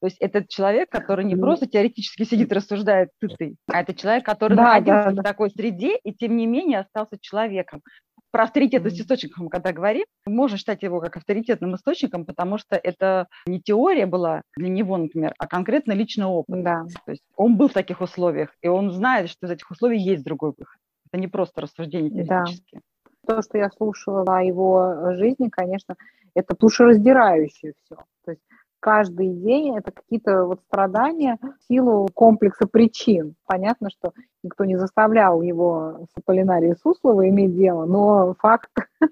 [0.02, 4.58] То есть это человек, который не просто теоретически сидит, рассуждает ты, а это человек, который
[4.58, 5.22] да, находился да, да.
[5.22, 7.82] в такой среде и тем не менее остался человеком.
[8.32, 13.28] Про авторитетность источников мы когда говорим, можно считать его как авторитетным источником, потому что это
[13.46, 16.64] не теория была для него, например, а конкретно личный опыт.
[16.64, 16.86] Да.
[17.06, 20.24] То есть он был в таких условиях, и он знает, что из этих условий есть
[20.24, 20.80] другой выход.
[21.12, 22.82] Это не просто рассуждение теоретические.
[23.28, 23.36] Да.
[23.36, 25.96] То, что я слушала о его жизни, конечно,
[26.34, 27.98] это душераздирающее все.
[28.24, 28.42] То есть
[28.82, 33.36] каждый день это какие-то вот страдания в силу комплекса причин.
[33.46, 34.12] Понятно, что
[34.44, 38.72] никто не заставлял его с Аполлинарией Суслова иметь дело, но факт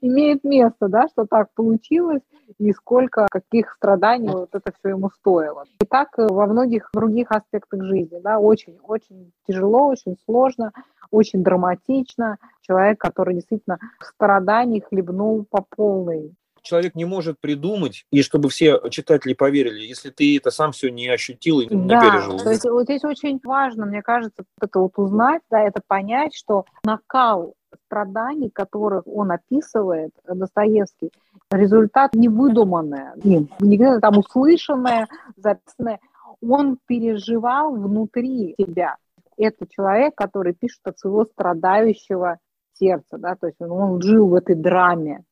[0.00, 2.22] имеет место, да, что так получилось,
[2.58, 5.64] и сколько каких страданий вот это все ему стоило.
[5.80, 10.72] И так во многих других аспектах жизни, да, очень-очень тяжело, очень сложно,
[11.10, 12.38] очень драматично.
[12.62, 18.80] Человек, который действительно в страдании хлебнул по полной человек не может придумать, и чтобы все
[18.90, 22.38] читатели поверили, если ты это сам все не ощутил и не да, пережил.
[22.38, 26.64] то есть вот здесь очень важно, мне кажется, это вот узнать, да, это понять, что
[26.84, 27.54] накал
[27.86, 31.10] страданий, которых он описывает, Достоевский,
[31.50, 36.00] результат не выдуманное им, не где-то там услышанное, записанное,
[36.42, 38.96] он переживал внутри себя.
[39.36, 42.38] Это человек, который пишет от своего страдающего
[42.74, 45.24] сердца, да, то есть он, он жил в этой драме,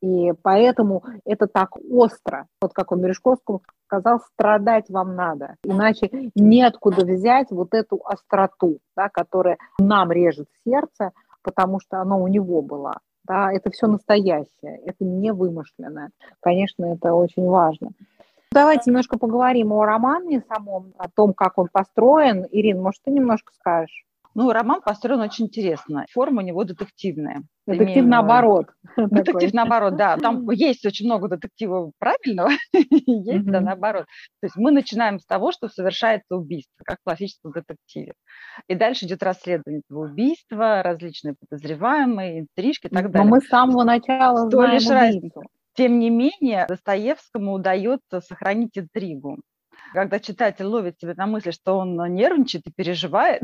[0.00, 2.46] и поэтому это так остро.
[2.60, 5.56] Вот как он Мережковскому сказал, страдать вам надо.
[5.64, 12.28] Иначе неоткуда взять вот эту остроту, да, которая нам режет сердце, потому что оно у
[12.28, 12.98] него было.
[13.24, 16.10] Да, это все настоящее, это не вымышленное.
[16.40, 17.90] Конечно, это очень важно.
[18.52, 22.46] Давайте немножко поговорим о романе самом, о том, как он построен.
[22.50, 24.04] Ирина, может, ты немножко скажешь?
[24.34, 26.06] Ну, роман построен очень интересно.
[26.12, 27.44] Форма у него детективная.
[27.66, 28.08] Детектив Имеем...
[28.10, 28.66] наоборот.
[28.96, 30.16] Детектив наоборот, да.
[30.16, 34.06] Там есть очень много детективов правильного, есть, да, наоборот.
[34.40, 38.14] То есть мы начинаем с того, что совершается убийство, как в классическом детективе.
[38.68, 43.30] И дальше идет расследование этого убийства, различные подозреваемые, интрижки и так далее.
[43.30, 45.42] Но мы с самого начала знаем убийцу.
[45.74, 49.38] Тем не менее, Достоевскому удается сохранить интригу.
[49.92, 53.42] Когда читатель ловит себя на мысли, что он нервничает и переживает,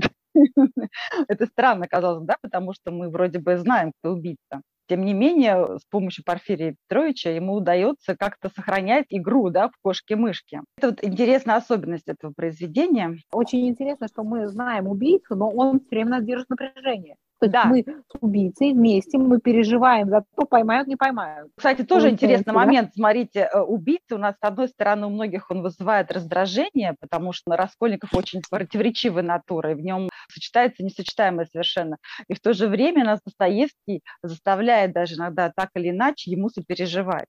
[1.29, 4.63] Это странно казалось, да, потому что мы вроде бы знаем, кто убийца.
[4.89, 10.63] Тем не менее, с помощью Порфирия Петровича ему удается как-то сохранять игру да, в кошки-мышки.
[10.79, 13.17] Это вот интересная особенность этого произведения.
[13.31, 17.15] Очень интересно, что мы знаем убийцу, но он все время держит напряжение.
[17.41, 17.65] То есть да.
[17.65, 21.51] мы с убийцей вместе, мы переживаем за то, поймают, не поймают.
[21.57, 22.59] Кстати, тоже Получается, интересный да?
[22.59, 22.91] момент.
[22.95, 27.57] Смотрите, э, убийца у нас, с одной стороны, у многих он вызывает раздражение, потому что
[27.57, 31.97] Раскольников очень противоречивая натура, и в нем сочетается несочетаемое совершенно.
[32.29, 37.27] И в то же время нас Достоевский заставляет даже иногда так или иначе ему сопереживать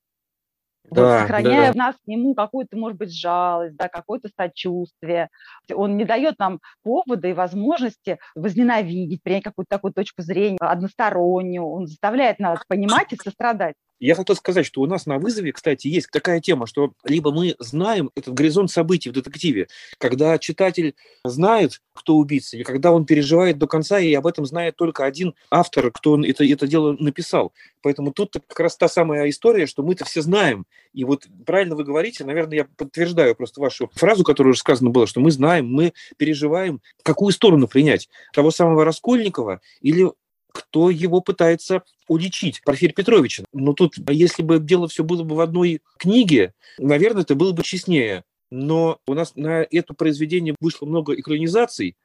[0.89, 1.73] да, вот, сохраняя да, да.
[1.73, 5.29] в нас к нему какую-то, может быть, жалость, да, какое-то сочувствие.
[5.73, 11.65] Он не дает нам повода и возможности возненавидеть, принять какую-то такую точку зрения одностороннюю.
[11.65, 13.75] Он заставляет нас понимать и сострадать.
[14.01, 17.55] Я хотел сказать, что у нас на вызове, кстати, есть такая тема, что либо мы
[17.59, 19.67] знаем этот горизонт событий в детективе,
[19.99, 24.75] когда читатель знает, кто убийца, или когда он переживает до конца, и об этом знает
[24.75, 27.53] только один автор, кто это, это дело написал.
[27.83, 30.65] Поэтому тут как раз та самая история, что мы-то все знаем.
[30.93, 35.05] И вот правильно вы говорите, наверное, я подтверждаю просто вашу фразу, которая уже сказано было,
[35.05, 38.09] что мы знаем, мы переживаем, какую сторону принять.
[38.33, 40.09] Того самого Раскольникова или
[40.51, 43.43] кто его пытается уличить, Порфирия Петровича.
[43.53, 47.63] Но тут, если бы дело все было бы в одной книге, наверное, это было бы
[47.63, 48.23] честнее.
[48.49, 51.95] Но у нас на это произведение вышло много экранизаций,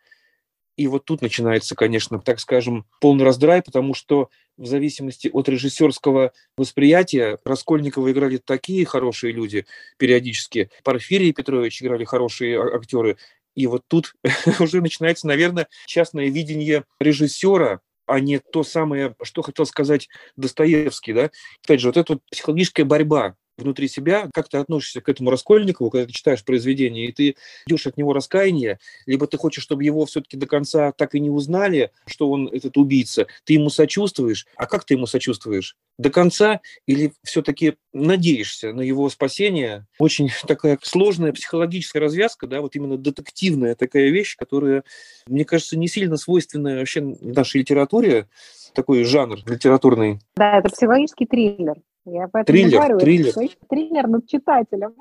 [0.77, 4.29] и вот тут начинается, конечно, так скажем, полный раздрай, потому что
[4.59, 12.61] в зависимости от режиссерского восприятия Раскольникова играли такие хорошие люди периодически, Порфирий Петрович играли хорошие
[12.61, 13.17] а, актеры,
[13.55, 14.15] и вот тут
[14.61, 21.31] уже начинается, наверное, частное видение режиссера а не то самое, что хотел сказать Достоевский, да.
[21.65, 25.91] Опять же, вот эта вот психологическая борьба внутри себя, как ты относишься к этому Раскольникову,
[25.91, 30.05] когда ты читаешь произведение, и ты ждешь от него раскаяния, либо ты хочешь, чтобы его
[30.07, 34.67] все-таки до конца так и не узнали, что он этот убийца, ты ему сочувствуешь, а
[34.67, 35.77] как ты ему сочувствуешь?
[35.99, 39.87] До конца или все-таки надеешься на его спасение?
[39.99, 44.85] Очень такая сложная психологическая развязка, да, вот именно детективная такая вещь, которая,
[45.27, 48.29] мне кажется, не сильно свойственна вообще нашей литературе,
[48.75, 50.21] такой жанр литературный.
[50.37, 51.77] Да, это психологический триллер.
[52.07, 53.33] Я поэтому триллер, говорю, триллер.
[53.69, 54.95] триллер над читателем.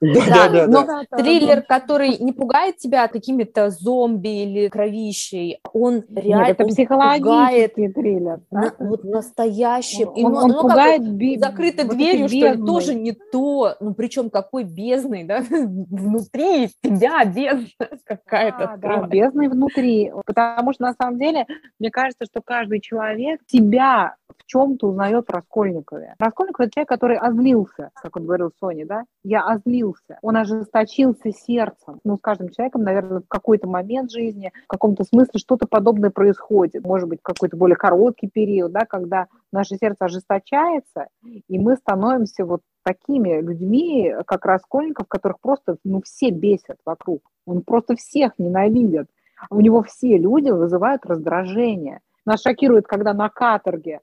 [0.00, 6.64] Да, да, но триллер, который не пугает тебя какими-то зомби или кровищей, он реально это
[6.64, 8.40] психологический триллер.
[8.78, 10.08] Вот настоящим.
[10.16, 11.02] Он пугает
[11.40, 13.76] закрытой дверью, что ли, тоже не то.
[13.80, 15.40] Ну, причем какой бездной, да?
[15.50, 17.66] Внутри тебя бездна
[18.04, 18.76] какая-то.
[18.78, 20.12] Да, бездной внутри.
[20.24, 21.46] Потому что, на самом деле,
[21.78, 26.14] мне кажется, что каждый человек себя в чем-то узнает в Раскольникове.
[26.18, 29.04] Раскольников– это человек, который озлился, как он говорил Соне, да?
[29.22, 30.18] Я озлился.
[30.22, 32.00] Он ожесточился сердцем.
[32.04, 36.84] Ну, с каждым человеком, наверное, в какой-то момент жизни, в каком-то смысле что-то подобное происходит.
[36.84, 42.62] Может быть, какой-то более короткий период, да, когда наше сердце ожесточается, и мы становимся вот
[42.82, 47.20] такими людьми, как Раскольников, которых просто, ну, все бесят вокруг.
[47.46, 49.08] Он просто всех ненавидит.
[49.50, 52.00] У него все люди вызывают раздражение.
[52.24, 54.00] Нас шокирует, когда на каторге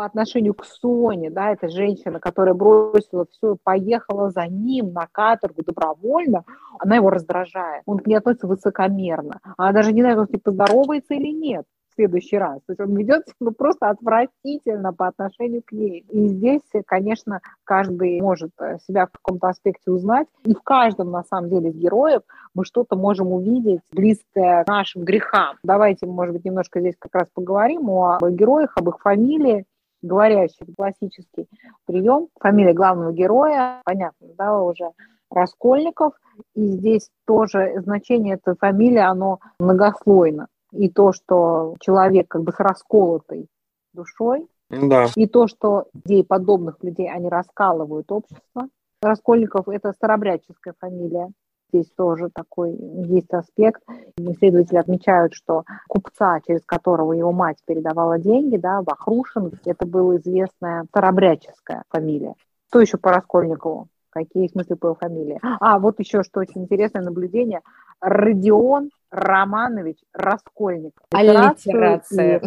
[0.00, 5.62] по отношению к Соне, да, это женщина, которая бросила все, поехала за ним на каторгу
[5.62, 6.44] добровольно,
[6.78, 7.82] она его раздражает.
[7.84, 9.40] Он к ней относится высокомерно.
[9.58, 11.66] Она даже не знает, он с ней поздоровается или нет.
[11.90, 12.60] С следующий раз.
[12.66, 16.06] То есть он ведет ну, просто отвратительно по отношению к ней.
[16.08, 20.28] И здесь, конечно, каждый может э, себя в каком-то аспекте узнать.
[20.44, 22.22] И в каждом, на самом деле, из героев
[22.54, 25.58] мы что-то можем увидеть близкое к нашим грехам.
[25.62, 29.66] Давайте, может быть, немножко здесь как раз поговорим о героях, об их фамилии
[30.02, 31.48] говорящий классический
[31.86, 32.28] прием.
[32.40, 34.90] Фамилия главного героя, понятно, да, уже
[35.30, 36.14] Раскольников.
[36.54, 40.48] И здесь тоже значение этой фамилии, оно многослойно.
[40.72, 43.46] И то, что человек как бы с расколотой
[43.92, 45.06] душой, да.
[45.16, 48.68] и то, что идеи подобных людей, они раскалывают общество.
[49.02, 51.30] Раскольников– это старобрядческая фамилия.
[51.72, 53.82] Здесь тоже такой есть аспект.
[54.16, 60.84] Исследователи отмечают, что купца, через которого его мать передавала деньги, да, Бахрушин, это была известная
[60.84, 62.34] старобрядческая фамилия.
[62.68, 63.88] Что еще по Раскольникову?
[64.10, 65.38] Какие смыслы по его фамилии?
[65.42, 67.60] А, вот еще что очень интересное наблюдение.
[68.00, 71.06] Родион Романович Раскольников.
[71.12, 72.42] Аллитерация.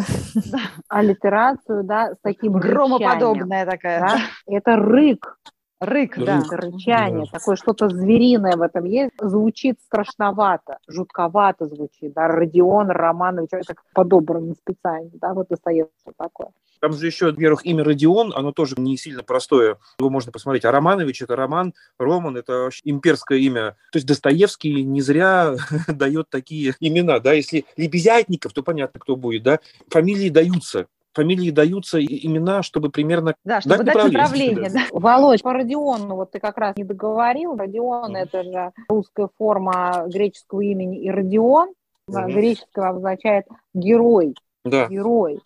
[0.89, 4.01] Аллитерацию, да, с таким Громоподобная такая.
[4.01, 4.17] Да?
[4.47, 5.37] Это рык.
[5.85, 6.41] Рык, да.
[6.49, 7.39] Рычание, да.
[7.39, 9.13] такое что-то звериное в этом есть.
[9.19, 12.13] Звучит страшновато, жутковато звучит.
[12.13, 12.27] Да?
[12.27, 16.49] Родион Романович, это подобрано специально, да, вот Достоевский такое.
[16.79, 19.77] Там же еще, во-первых, имя Родион, оно тоже не сильно простое.
[19.99, 20.65] Его можно посмотреть.
[20.65, 23.77] А Романович– это Роман, Роман– это имперское имя.
[23.93, 25.55] То есть Достоевский не зря
[25.87, 27.19] дает такие имена.
[27.19, 27.31] Да?
[27.31, 29.43] Если Лебезятников, то понятно, кто будет.
[29.43, 29.59] Да?
[29.87, 34.69] Фамилии даются фамилии даются имена, чтобы примерно да, чтобы дать, дать направление.
[34.69, 34.81] Да.
[34.91, 37.55] Володь, по Родиону, вот ты как раз не договорил.
[37.55, 41.73] Родион mm.– это же русская форма греческого имени, и Родион
[42.09, 42.31] mm.
[42.31, 44.35] греческого обозначает герой.
[44.63, 44.87] Да.
[44.87, 45.41] Герой.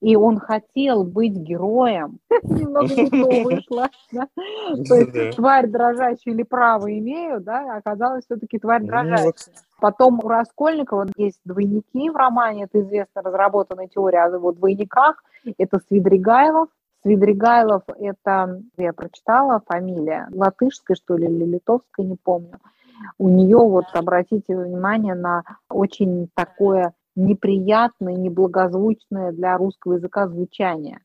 [0.00, 2.18] И он хотел быть героем.
[2.42, 3.88] Немного не то вышло.
[4.10, 9.54] То есть тварь дрожащая или право имею, да, оказалась все-таки тварь ну дрожащая.
[9.78, 15.22] Потом у Раскольникова есть двойники в романе, это известно разработанная теория о его двойниках.
[15.58, 16.68] Это Свидригайлов.
[17.02, 22.58] Свидригайлов– это, я прочитала, фамилия латышская, что ли, или литовская, не помню.
[23.18, 31.00] У нее, вот обратите внимание на очень такое неприятное, неблагозвучное для русского языка звучание.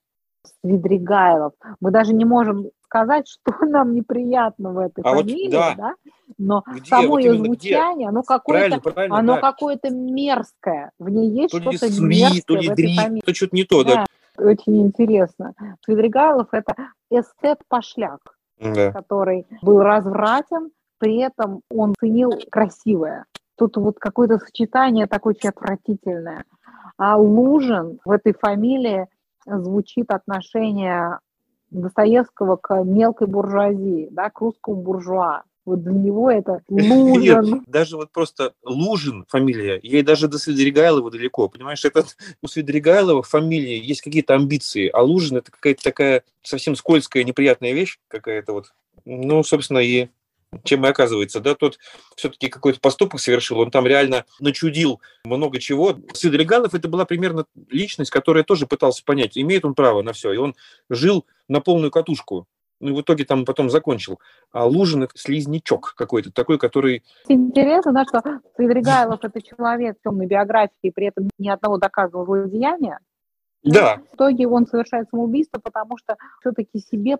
[0.62, 1.54] Свидригайлов.
[1.80, 5.76] Мы даже не можем сказать, что нам неприятно в этой а фамилии, вот, да.
[5.78, 5.94] да?
[6.38, 8.08] но где, само вот ее звучание, где?
[8.08, 9.42] оно какое-то, правильно, оно да.
[9.42, 10.92] какое-то мерзкое.
[11.00, 13.22] В ней есть что-то мерзкое то ли в этой фамилии.
[13.22, 14.06] То что-то не то, да.
[14.38, 14.44] да.
[14.44, 15.54] Очень интересно.
[15.86, 16.76] Свидригайлов– это
[17.10, 18.20] эстет-пошляк,
[18.60, 18.92] да.
[18.92, 23.26] который был развратен, при этом он ценил красивое.
[23.58, 26.46] Тут вот какое-то сочетание такое очень отвратительное.
[26.98, 29.08] А Лужин в этой фамилии
[29.46, 31.20] звучит отношение
[31.72, 35.44] Достоевского к мелкой буржуазии, да, к русскому буржуа.
[35.64, 37.42] Вот для него это Лужин.
[37.42, 42.04] Нет, даже вот просто Лужин фамилия, ей даже до Свидригайлова далеко, понимаешь, это
[42.42, 48.00] у Свидригайлова фамилии есть какие-то амбиции, а Лужин это какая-то такая совсем скользкая, неприятная вещь
[48.08, 48.74] какая-то вот.
[49.06, 50.10] Ну, собственно, и
[50.64, 51.80] чем и оказывается, да, тот
[52.16, 55.96] все-таки какой-то поступок совершил, он там реально начудил много чего.
[56.14, 60.38] Свидригайлов это была примерно личность, которая тоже пытался понять, имеет он право на все, и
[60.38, 60.56] он
[60.90, 62.48] жил на полную катушку.
[62.82, 64.20] Ну и в итоге там потом закончил.
[64.52, 67.04] А Лужин– слизнячок какой-то, такой, который…
[67.28, 68.22] Интересно, да, что
[68.56, 73.00] Свидригайлов– это человек темной биографией, при этом ни одного доказанного злодеяния.
[73.64, 74.02] Да.
[74.12, 77.18] В итоге он совершает самоубийство, потому что все-таки себе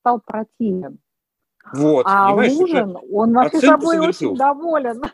[0.00, 0.98] стал противен.
[1.72, 4.32] Вот, а Лужин, он вообще собой совершил.
[4.32, 5.02] очень доволен.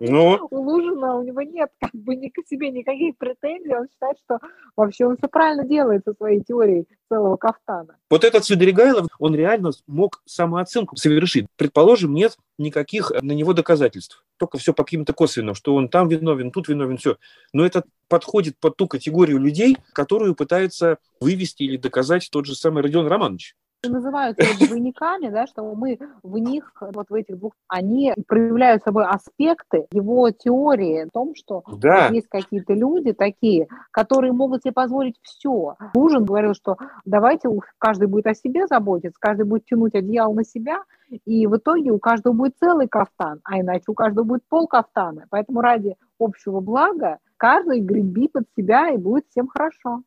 [0.00, 0.38] Ну?
[0.50, 4.38] У Лужина, у него нет как бы ни к себе никаких претензий, он считает, что
[4.74, 7.96] вообще он все правильно делает со своей теорией целого кафтана.
[8.08, 11.48] Вот этот Свидригайлов, он реально мог самооценку совершить.
[11.56, 14.24] Предположим, нет никаких на него доказательств.
[14.38, 17.18] Только все по каким-то косвенным, что он там виновен, тут виновен, все.
[17.52, 22.82] Но это подходит под ту категорию людей, которую пытается вывести или доказать тот же самый
[22.82, 23.54] Родион Романович
[23.88, 29.06] называются вот двойниками, да, что мы в них, вот в этих двух, они проявляют собой
[29.06, 32.08] аспекты его теории о том, что да.
[32.08, 35.76] есть какие-то люди такие, которые могут себе позволить все.
[35.94, 40.82] Лужин говорил, что давайте каждый будет о себе заботиться, каждый будет тянуть одеяло на себя,
[41.24, 45.26] и в итоге у каждого будет целый кафтан, а иначе у каждого будет пол кафтана.
[45.30, 50.02] Поэтому ради общего блага каждый греби под себя, и будет всем хорошо.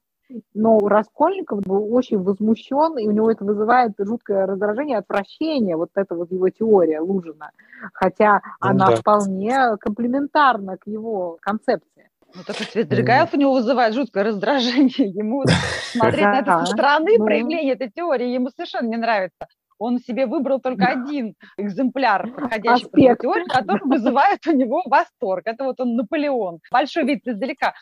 [0.54, 6.16] Но Раскольников был очень возмущен, и у него это вызывает жуткое раздражение, отвращение, вот эта
[6.16, 7.52] вот его теория Лужина.
[7.94, 8.96] Хотя ну, она да.
[8.96, 12.10] вполне комплементарна к его концепции.
[12.36, 15.10] Ну, так и Свидригайлов у него вызывает жуткое раздражение.
[15.14, 15.44] Ему
[15.92, 17.26] смотреть на это со стороны, ну.
[17.26, 19.48] проявление этой теории, ему совершенно не нравится
[19.84, 25.44] он себе выбрал только один экземпляр, подходящий под теорию, который вызывает у него восторг.
[25.46, 26.60] Это вот он Наполеон.
[26.72, 27.74] Большой вид издалека.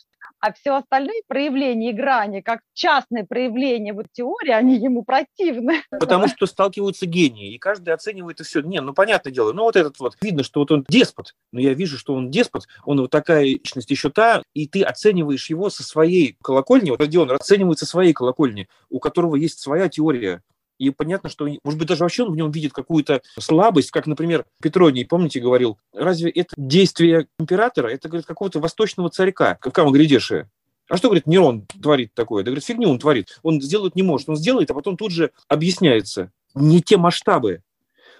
[0.42, 5.84] А все остальные проявления и грани, как частные проявления вот теории, они ему противны.
[5.92, 8.62] Потому что сталкиваются гении, и каждый оценивает и все.
[8.62, 11.74] Не, ну, понятное дело, ну, вот этот вот, видно, что вот он деспот, но я
[11.74, 15.84] вижу, что он деспот, он вот такая личность еще та, и ты оцениваешь его со
[15.84, 20.42] своей колокольни, вот где он оценивает со своей колокольни, у которого есть своя теория,
[20.82, 24.46] и понятно, что, может быть, даже вообще он в нем видит какую-то слабость, как, например,
[24.64, 30.50] Петроний, помните, говорил, разве это действие императора, это, говорит, какого-то восточного царька, как Камагридеши.
[30.90, 32.44] А что, говорит, Нерон творит такое?
[32.44, 33.40] Да, говорит, фигню он творит.
[33.44, 34.28] Он сделать не может.
[34.28, 36.32] Он сделает, а потом тут же объясняется.
[36.56, 37.62] Не те масштабы.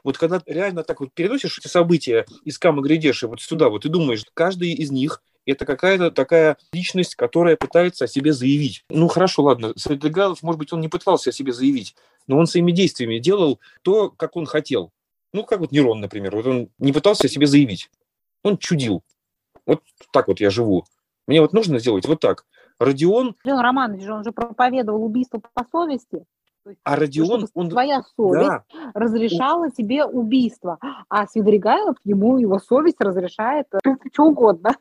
[0.04, 3.90] Вот когда реально так вот переносишь эти события из Кама Гридеши вот сюда, вот и
[3.90, 8.84] думаешь, каждый из них это какая-то такая личность, которая пытается о себе заявить.
[8.90, 11.96] Ну, хорошо, ладно, Средогалов, может быть, он не пытался о себе заявить,
[12.32, 14.94] но он своими действиями делал то, как он хотел.
[15.34, 16.34] Ну, как вот Нерон, например.
[16.34, 17.92] Вот он не пытался себе заявить.
[18.42, 19.04] Он чудил.
[19.66, 20.86] Вот так вот я живу.
[21.28, 22.46] Мне вот нужно сделать вот так.
[22.80, 23.36] Родион...
[23.44, 26.24] Родион Романович, он же проповедовал убийство по совести.
[26.84, 27.70] А Родион, он...
[27.70, 28.64] Твоя совесть да.
[28.94, 30.78] разрешала тебе убийство,
[31.10, 34.76] а Свидригайлов, ему его совесть разрешает э, что угодно.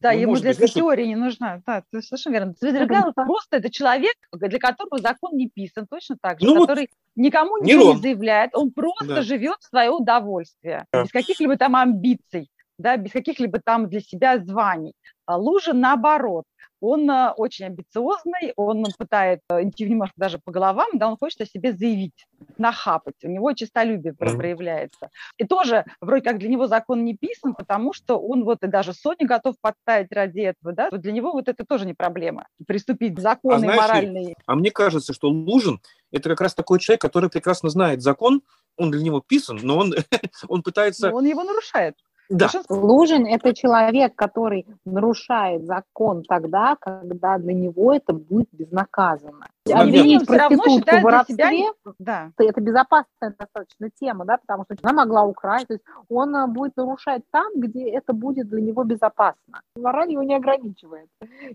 [0.00, 1.60] Да, ну, ему для этой теории не нужна.
[1.66, 2.54] Да, ты совершенно верно.
[2.58, 7.22] Свидригайлов просто это человек, для которого закон не писан, точно так же, ну, который вот
[7.22, 9.22] никому ничего не заявляет, он просто да.
[9.22, 11.02] живет в свое удовольствие, да.
[11.02, 14.94] без каких-либо там амбиций, да, без каких-либо там для себя званий.
[15.26, 16.44] А Лужин наоборот
[16.80, 21.40] он э, очень амбициозный, он пытает э, идти немножко даже по головам, да, он хочет
[21.42, 22.26] о себе заявить,
[22.58, 24.36] нахапать, у него честолюбие mm-hmm.
[24.36, 25.10] проявляется.
[25.36, 28.92] И тоже вроде как для него закон не писан, потому что он вот и даже
[28.92, 33.20] сотни готов подставить ради этого, да, для него вот это тоже не проблема, приступить к
[33.20, 34.34] закону а знаешь, моральный.
[34.46, 35.80] А мне кажется, что Лужин–
[36.12, 38.42] это как раз такой человек, который прекрасно знает закон,
[38.76, 39.94] он для него писан, но он,
[40.48, 41.10] он пытается...
[41.10, 41.96] Но он его нарушает.
[42.30, 42.48] Да.
[42.68, 49.48] Лужин– это человек, который нарушает закон тогда, когда для него это будет безнаказанно.
[49.70, 51.72] Обвинить проститутку в воровстве себя...
[51.98, 55.66] да.– это безопасная достаточно тема, да, потому что она могла украсть.
[55.66, 59.60] То есть он э, будет нарушать там, где это будет для него безопасно.
[59.76, 61.08] Мораль его не ограничивает.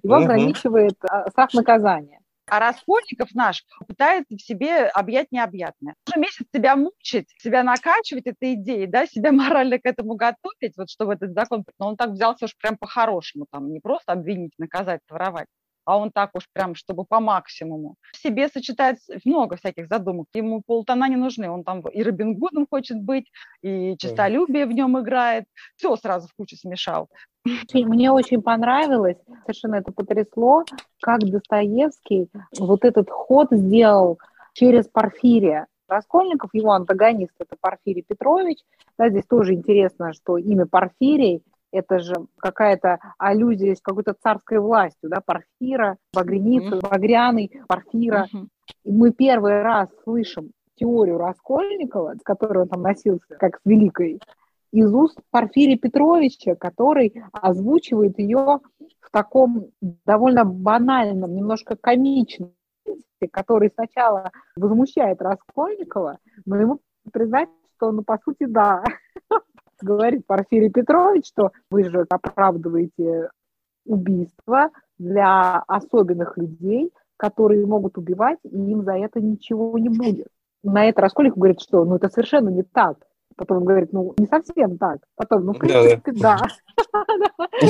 [0.04, 0.24] Его угу.
[0.26, 2.20] ограничивает э, страх наказания.
[2.48, 5.96] А Раскольников наш пытается в себе объять необъятное.
[6.08, 10.90] Уже месяц себя мучить, себя накачивать этой идеей, да, себя морально к этому готовить, вот
[10.90, 11.64] чтобы этот закон...
[11.80, 15.48] Но он так взялся уж прям по-хорошему, там, не просто обвинить, наказать, воровать,
[15.86, 17.96] а он так уж прям, чтобы по максимуму.
[18.12, 20.28] В себе сочетает много всяких задумок.
[20.34, 21.50] Ему полтона не нужны.
[21.50, 23.32] Он там и Робин Гудом хочет быть,
[23.62, 25.46] и честолюбие в нем играет.
[25.78, 27.10] Все сразу в кучу смешал.
[27.74, 30.64] Мне очень понравилось, совершенно это потрясло,
[31.02, 34.20] как Достоевский вот этот ход сделал
[34.54, 35.68] через Порфирия.
[35.88, 38.58] Раскольников, его антагонист, это Порфирий Петрович.
[38.98, 45.10] Да, здесь тоже интересно, что имя Порфирий это же какая-то аллюзия с какой-то царской властью,
[45.10, 46.90] да, Порфира, Багряница, mm-hmm.
[46.90, 48.28] Багряный, Порфира.
[48.34, 48.48] Mm-hmm.
[48.86, 54.20] И мы первый раз слышим теорию Раскольникова, с которой он там носился, как с великой,
[54.76, 58.60] из уст Порфирия Петровича, который озвучивает ее
[59.00, 59.68] в таком
[60.06, 62.52] довольно банальном, немножко комичном,
[63.32, 66.82] который сначала возмущает Раскольникова, но ему
[67.14, 67.48] признать,
[67.78, 68.84] что, ну, по сути, да,
[69.82, 73.30] говорит Порфирий Петрович, что вы же оправдываете
[73.86, 80.28] убийство для особенных людей, которые могут убивать, и им за это ничего не будет.
[80.64, 82.98] На это Раскольников говорит, что ну это совершенно не так.
[83.38, 85.00] Потом он говорит, ну не совсем так.
[85.16, 86.38] Потом, ну в принципе, да.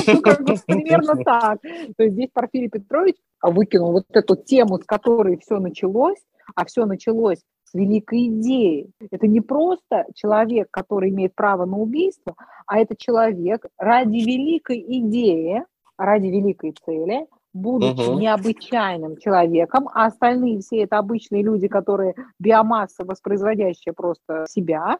[0.06, 1.60] Ну как бы примерно так.
[1.60, 6.18] То есть здесь Порфирий Петрович выкинул вот эту тему, с которой все началось,
[6.54, 8.90] а все началось с великой идеей.
[9.10, 12.34] Это не просто человек, который имеет право на убийство,
[12.66, 15.64] а это человек ради великой идеи,
[15.98, 18.18] ради великой цели, будучи угу.
[18.18, 24.98] необычайным человеком, а остальные все это обычные люди, которые биомасса, воспроизводящая просто себя,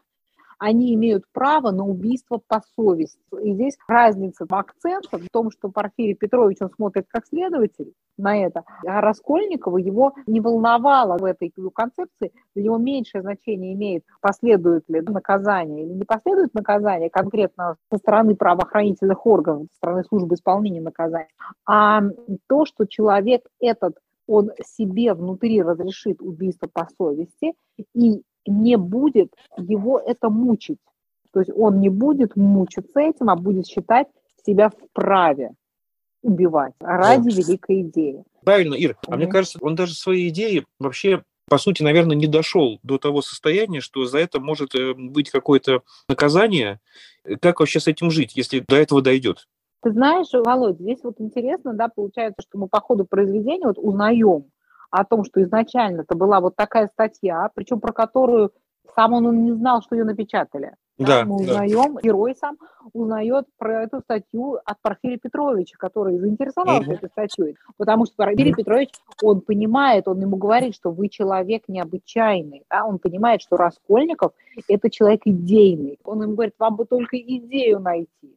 [0.59, 3.19] они имеют право на убийство по совести.
[3.41, 8.35] И здесь разница в акцентах в том, что Порфирий Петрович, он смотрит как следователь на
[8.37, 14.89] это, а Раскольникова его не волновало в этой концепции, для него меньшее значение имеет, последует
[14.89, 20.81] ли наказание или не последует наказание конкретно со стороны правоохранительных органов, со стороны службы исполнения
[20.81, 21.29] наказания,
[21.67, 22.01] а
[22.47, 23.97] то, что человек этот
[24.27, 27.53] он себе внутри разрешит убийство по совести,
[27.95, 30.79] и не будет его это мучить.
[31.31, 34.07] То есть он не будет мучиться этим, а будет считать
[34.45, 35.51] себя вправе
[36.23, 37.37] убивать ради вот.
[37.37, 38.23] великой идеи.
[38.43, 38.97] Правильно, Ир.
[39.07, 43.21] А мне кажется, он даже свои идеи вообще по сути, наверное, не дошел до того
[43.21, 46.81] состояния, что за это может э, быть какое-то наказание.
[47.41, 49.47] Как вообще с этим жить, если до этого дойдет?
[49.81, 54.45] Ты знаешь, Володь, здесь вот интересно, да, получается, что мы по ходу произведения вот узнаем
[54.89, 58.51] о том, что изначально это была вот такая статья, причем про которую
[58.95, 60.73] сам он не знал, что ее напечатали.
[60.97, 62.01] Да, мы узнаем, да.
[62.01, 62.57] герой сам
[62.93, 66.95] узнает про эту статью от Порфирия Петровича, который заинтересовался mm-hmm.
[66.95, 67.55] этой статьей.
[67.77, 68.55] Потому что Порфирий mm-hmm.
[68.55, 68.89] Петрович,
[69.21, 72.63] он понимает, он ему говорит, что вы человек необычайный.
[72.69, 72.83] Да?
[72.85, 74.31] Он понимает, что Раскольников–
[74.67, 75.99] это человек идейный.
[76.03, 78.35] Он ему говорит, вам бы только идею найти.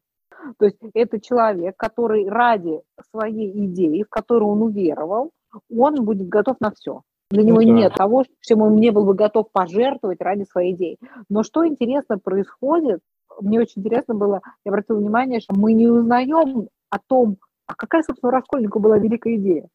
[0.58, 5.30] То есть это человек, который ради своей идеи, в которую он уверовал,
[5.70, 7.02] он будет готов на все.
[7.30, 10.98] Для него ну, нет того, чем он не был бы готов пожертвовать ради своей идеи.
[11.28, 13.00] Но что интересно происходит,
[13.40, 17.36] мне очень интересно было, я обратила внимание, что мы не узнаем о том,
[17.66, 19.68] а какая, собственно, у Раскольникова была великая идея.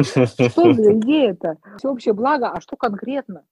[0.00, 0.26] Что
[0.72, 1.56] за идея-то?
[1.78, 3.42] Всеобщее благо, а что конкретно?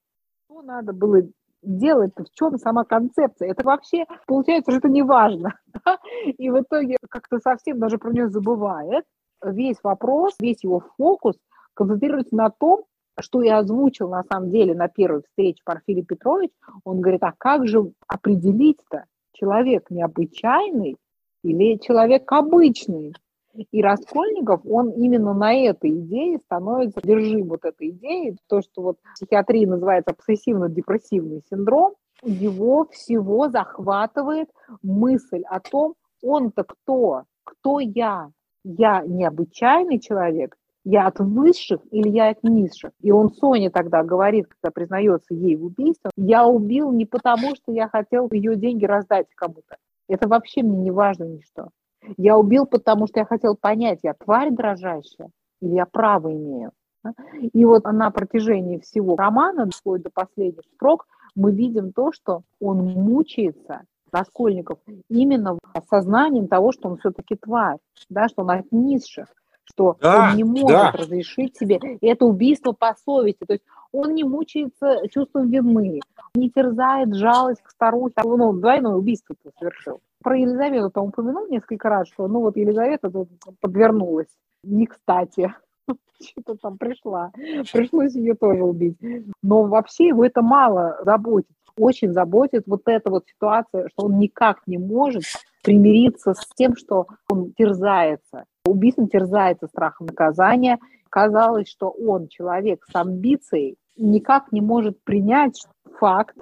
[0.44, 1.22] Что надо было
[1.62, 3.50] делать в чем сама концепция?
[3.50, 5.58] Это вообще, получается, что это не важно.
[6.38, 9.04] И в итоге как-то совсем даже про нее забывает.
[9.44, 11.36] Весь вопрос, весь его фокус
[11.74, 12.84] концентрируется на том,
[13.20, 16.50] что я озвучил на самом деле на первой встрече Порфирий Петрович,
[16.84, 20.96] он говорит, а как же определить-то, человек необычайный
[21.42, 23.14] или человек обычный?
[23.70, 28.98] И Раскольников, он именно на этой идее становится держим вот этой идеей, то, что вот
[29.02, 34.50] в психиатрии называется обсессивно-депрессивный синдром, его всего захватывает
[34.82, 38.30] мысль о том, он-то кто, кто я,
[38.66, 40.56] я необычайный человек
[40.88, 42.92] я от высших или я от низших.
[43.00, 47.72] И он Соне тогда говорит, когда признается ей в убийстве, я убил не потому, что
[47.72, 49.78] я хотел ее деньги раздать кому-то.
[50.08, 51.70] Это вообще мне не важно ничто.
[52.16, 56.70] Я убил, потому что я хотел понять, я тварь дрожащая или я право имею.
[57.52, 62.78] И вот на протяжении всего романа, вплоть до последних строк, мы видим то, что он
[62.78, 63.82] мучается,
[64.12, 64.78] Раскольников,
[65.08, 67.78] именно осознанием того, что он все-таки тварь,
[68.08, 69.28] да, что он от низших,
[69.64, 70.92] что да, он не может да.
[70.92, 73.44] разрешить себе это убийство по совести.
[73.44, 76.00] То есть он не мучается чувством вины,
[76.34, 78.14] не терзает жалость к старухе.
[78.24, 80.00] Ну, двойное убийство совершил.
[80.22, 83.10] Про Елизавету там упомянул несколько раз, что ну вот Елизавета
[83.60, 84.28] подвернулась.
[84.62, 85.54] Не кстати.
[86.20, 87.30] Что-то там пришла.
[87.72, 88.98] Пришлось ее тоже убить.
[89.42, 91.50] Но вообще его это мало заботит.
[91.78, 95.24] Очень заботит вот эта вот ситуация, что он никак не может
[95.62, 100.78] примириться с тем, что он терзается Убийца терзается страхом наказания.
[101.08, 105.64] Казалось, что он, человек с амбицией, никак не может принять
[105.98, 106.36] факт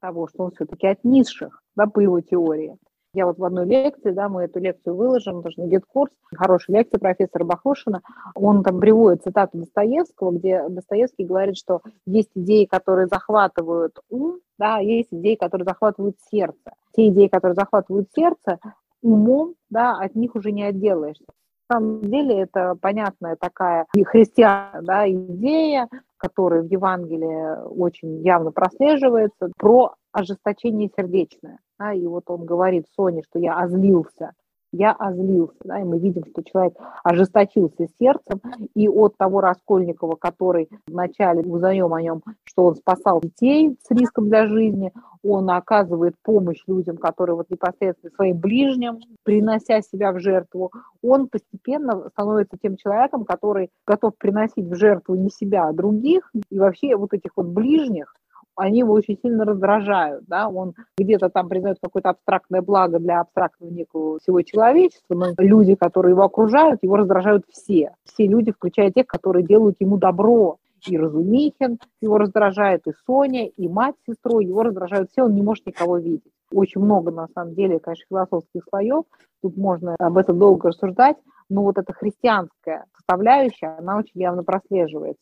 [0.00, 2.76] того, что он все-таки от низших, да, по его теории.
[3.12, 7.00] Я вот в одной лекции, да, мы эту лекцию выложим, даже на GetCourse, хорошая лекция
[7.00, 8.02] профессора Бахрушина,
[8.36, 14.78] он там приводит цитату Достоевского, где Достоевский говорит, что есть идеи, которые захватывают ум, да,
[14.78, 16.72] есть идеи, которые захватывают сердце.
[16.94, 18.58] Те идеи, которые захватывают сердце,
[19.02, 21.24] умом, да, от них уже не отделаешься
[21.70, 29.50] самом деле это понятная такая и христиан, да, идея, которая в Евангелии очень явно прослеживается,
[29.56, 31.58] про ожесточение сердечное.
[31.78, 34.32] Да, и вот он говорит Соне, что я озлился
[34.72, 35.56] я озлился.
[35.64, 38.40] Да, и мы видим, что человек ожесточился сердцем,
[38.74, 44.28] и от того Раскольникова, который вначале узнаем о нем, что он спасал детей с риском
[44.28, 44.92] для жизни,
[45.22, 50.70] он оказывает помощь людям, которые вот непосредственно своим ближним, принося себя в жертву,
[51.02, 56.58] он постепенно становится тем человеком, который готов приносить в жертву не себя, а других, и
[56.58, 58.14] вообще вот этих вот ближних,
[58.56, 63.70] они его очень сильно раздражают, да, он где-то там признает какое-то абстрактное благо для абстрактного
[63.70, 67.94] некого всего человечества, но люди, которые его окружают, его раздражают все.
[68.04, 70.58] Все люди, включая тех, которые делают ему добро.
[70.86, 75.66] И Разумихин его раздражает, и Соня, и мать с его раздражают все, он не может
[75.66, 76.32] никого видеть.
[76.52, 79.04] Очень много, на самом деле, конечно, философских слоев,
[79.42, 81.16] тут можно об этом долго рассуждать,
[81.50, 85.20] но вот эта христианская составляющая, она очень явно прослеживается.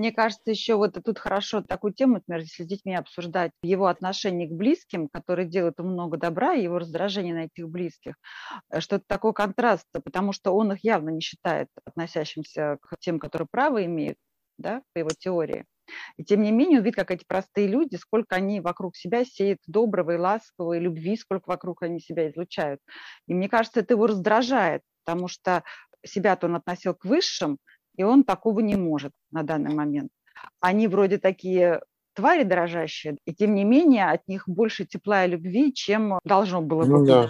[0.00, 4.48] Мне кажется, еще вот тут хорошо такую тему, например, если с детьми обсуждать его отношение
[4.48, 8.14] к близким, которые делают ему много добра, и его раздражение на этих близких,
[8.70, 13.18] э, что это такой контраст, потому что он их явно не считает относящимся к тем,
[13.18, 14.16] которые право имеют,
[14.56, 15.66] да, по его теории.
[16.16, 20.12] И тем не менее, он как эти простые люди, сколько они вокруг себя сеют доброго
[20.12, 22.80] и ласкового, и любви, сколько вокруг они себя излучают.
[23.26, 25.62] И мне кажется, это его раздражает, потому что
[26.06, 27.58] себя-то он относил к высшим,
[28.00, 30.10] и он такого не может на данный момент.
[30.58, 31.82] Они вроде такие
[32.14, 36.86] твари дрожащие, и тем не менее от них больше тепла и любви, чем должно было
[36.86, 37.28] ну, Да.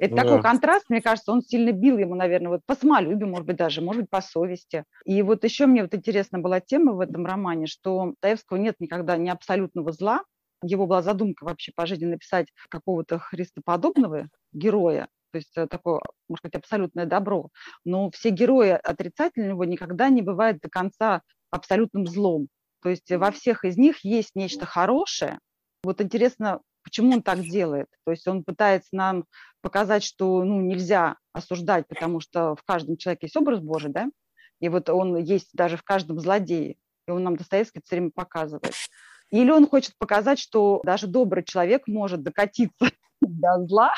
[0.00, 0.42] Это ну, такой да.
[0.42, 4.02] контраст, мне кажется, он сильно бил ему, наверное, вот по самолюбию, может быть, даже, может
[4.02, 4.82] быть, по совести.
[5.04, 9.16] И вот еще мне вот интересна была тема в этом романе, что Таевского нет никогда
[9.16, 10.24] ни абсолютного зла,
[10.64, 16.54] его была задумка вообще по жизни написать какого-то христоподобного героя, то есть такое, может быть,
[16.54, 17.48] абсолютное добро.
[17.84, 22.48] Но все герои отрицательного никогда не бывают до конца абсолютным злом.
[22.82, 25.38] То есть во всех из них есть нечто хорошее.
[25.82, 27.86] Вот интересно, почему он так делает.
[28.04, 29.24] То есть он пытается нам
[29.60, 34.08] показать, что ну, нельзя осуждать, потому что в каждом человеке есть образ Божий, да?
[34.60, 36.76] И вот он есть даже в каждом злодее.
[37.06, 38.74] И он нам Достоевский все время показывает.
[39.30, 42.90] Или он хочет показать, что даже добрый человек может докатиться
[43.20, 43.92] до зла,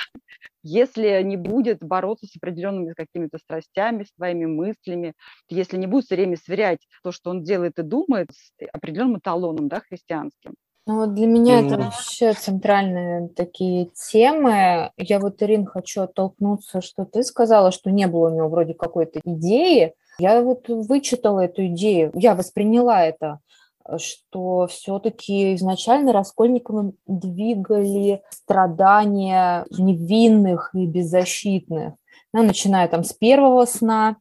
[0.62, 5.14] если не будет бороться с определенными какими-то страстями, своими мыслями,
[5.48, 9.68] если не будет все время сверять то, что он делает и думает, с определенным эталоном
[9.68, 10.54] да, христианским.
[10.86, 14.90] Ну, вот для меня это вообще центральные такие темы.
[14.96, 19.20] Я вот, Ирин, хочу оттолкнуться, что ты сказала, что не было у него вроде какой-то
[19.24, 19.94] идеи.
[20.18, 23.38] Я вот вычитала эту идею, я восприняла это,
[23.98, 31.94] что все-таки изначально Раскольниковым двигали страдания невинных и беззащитных.
[32.32, 34.16] Ну, начиная там с первого сна,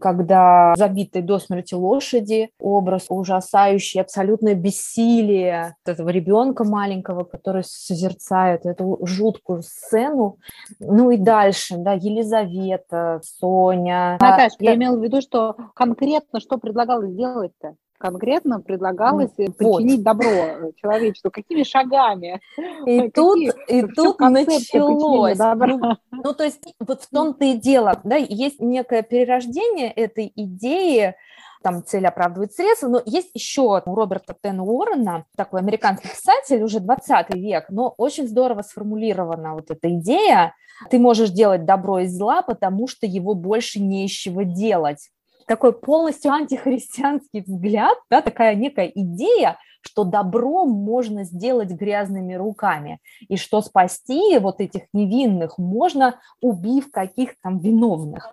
[0.00, 8.98] когда забитой до смерти лошади, образ ужасающий, абсолютное бессилие этого ребенка маленького, который созерцает эту
[9.04, 10.38] жуткую сцену.
[10.78, 14.16] Ну и дальше, да, Елизавета, Соня.
[14.20, 17.74] Наташа, я, я имела в виду, что конкретно что предлагалось сделать-то?
[18.00, 19.56] Конкретно предлагалось вот.
[19.56, 21.30] причинить добро человечеству.
[21.30, 22.40] Какими шагами?
[22.86, 23.38] И тут,
[23.68, 25.38] и тут началось.
[25.38, 31.14] Ну, ну, то есть вот в том-то и дело, да, есть некое перерождение этой идеи,
[31.62, 36.80] там цель оправдывает средства, но есть еще у Роберта Тена Уоррена, такой американский писатель, уже
[36.80, 40.54] 20 век, но очень здорово сформулирована вот эта идея,
[40.88, 45.10] ты можешь делать добро из зла, потому что его больше не из чего делать
[45.50, 53.36] такой полностью антихристианский взгляд, да, такая некая идея, что добро можно сделать грязными руками, и
[53.36, 58.32] что спасти вот этих невинных можно, убив каких-то там виновных.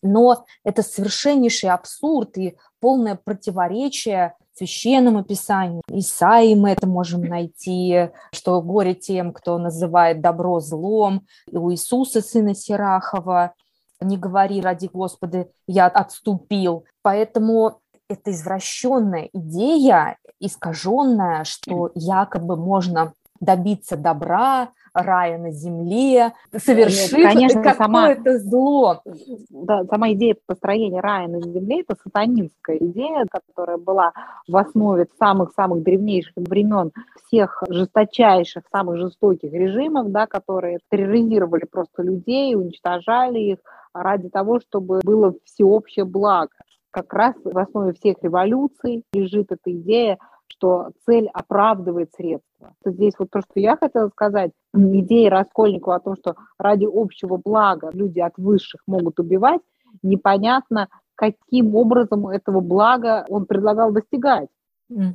[0.00, 5.82] Но это совершеннейший абсурд и полное противоречие священному писанию.
[5.90, 12.22] Исаии мы это можем найти, что горе тем, кто называет добро злом, и у Иисуса,
[12.22, 13.52] сына Сирахова,
[14.00, 16.84] не говори ради Господа, я отступил.
[17.02, 27.62] Поэтому это извращенная идея, искаженная, что якобы можно добиться добра, рая на земле, совершив Конечно,
[27.62, 29.02] какое-то зло.
[29.50, 34.12] Да, сама идея построения рая на земле– это сатанинская идея, которая была
[34.48, 36.92] в основе самых-самых древнейших времен
[37.26, 43.58] всех жесточайших, самых жестоких режимов, да, которые терроризировали просто людей, уничтожали их,
[43.92, 46.50] ради того, чтобы было всеобщее благо.
[46.90, 50.18] Как раз в основе всех революций лежит эта идея,
[50.48, 52.74] что цель оправдывает средства.
[52.84, 57.90] Здесь вот то, что я хотела сказать, идея Раскольникова о том, что ради общего блага
[57.92, 59.60] люди от высших могут убивать,
[60.02, 64.48] непонятно, каким образом этого блага он предлагал достигать.
[64.88, 65.10] Угу.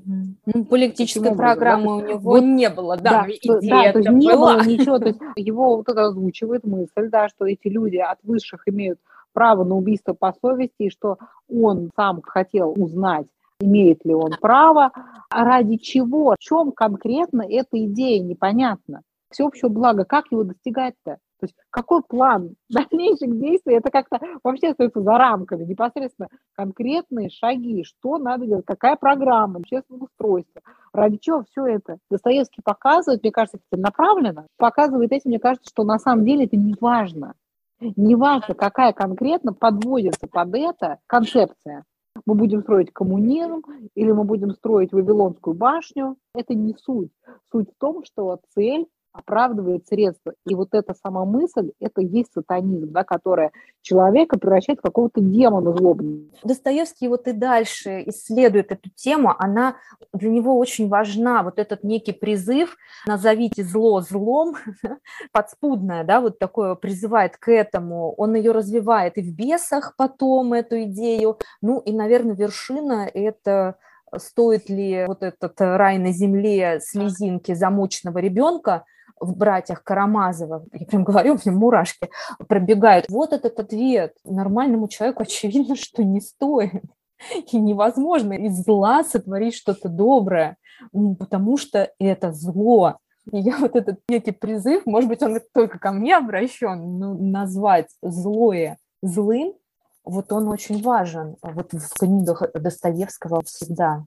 [0.54, 1.94] Ну, политической программы да?
[1.94, 4.56] у него вот, не было, да, да, идея да то есть не была.
[4.56, 8.68] было ничего, то есть его вот это озвучивает мысль, да, что эти люди от высших
[8.68, 9.00] имеют
[9.32, 11.18] право на убийство по совести, и что
[11.50, 13.28] он сам хотел узнать,
[13.62, 14.92] имеет ли он право,
[15.30, 19.02] ради чего, в чем конкретно эта идея, непонятно.
[19.30, 21.18] Всеобщего блага, как его достигать-то?
[21.42, 27.84] То есть какой план дальнейших действий, это как-то вообще остается за рамками, непосредственно конкретные шаги,
[27.84, 30.62] что надо делать, какая программа, общественное устройство,
[30.94, 31.98] ради чего все это.
[32.12, 36.58] Достоевский показывает, мне кажется, это направлено, показывает этим, мне кажется, что на самом деле это
[36.58, 37.34] не важно.
[37.80, 41.84] Не важно, какая конкретно подводится под это концепция.
[42.26, 43.64] Мы будем строить коммунизм
[43.96, 46.18] или мы будем строить Вавилонскую башню.
[46.34, 47.12] Это не суть.
[47.52, 50.34] Суть в том, что цель оправдывает средства.
[50.46, 53.52] И вот эта сама мысль, это есть сатанизм, да, которая
[53.82, 56.20] человека превращает в какого-то демона злобного.
[56.44, 59.76] Достоевский вот и дальше исследует эту тему, она
[60.14, 64.56] для него очень важна, вот этот некий призыв «назовите зло злом»,
[65.32, 70.84] подспудное, да, вот такое призывает к этому, он ее развивает и в «Бесах» потом, эту
[70.84, 73.76] идею, ну и, наверное, вершина– это
[74.18, 78.86] стоит ли вот этот рай на земле слезинки замученного ребенка
[79.22, 82.10] в «Братьях Карамазова», я прям говорю, у меня мурашки
[82.48, 83.06] пробегают.
[83.10, 84.14] Вот этот ответ.
[84.26, 86.84] Нормальному человеку очевидно, что не стоит.
[87.52, 90.58] И невозможно из зла сотворить что-то доброе,
[90.92, 92.98] потому что это зло.
[93.32, 97.90] И я вот этот некий призыв, может быть, он только ко мне обращен, но назвать
[98.02, 99.54] злое злым,
[100.04, 101.36] вот он очень важен.
[101.44, 104.06] Вот в книгах Достоевского всегда.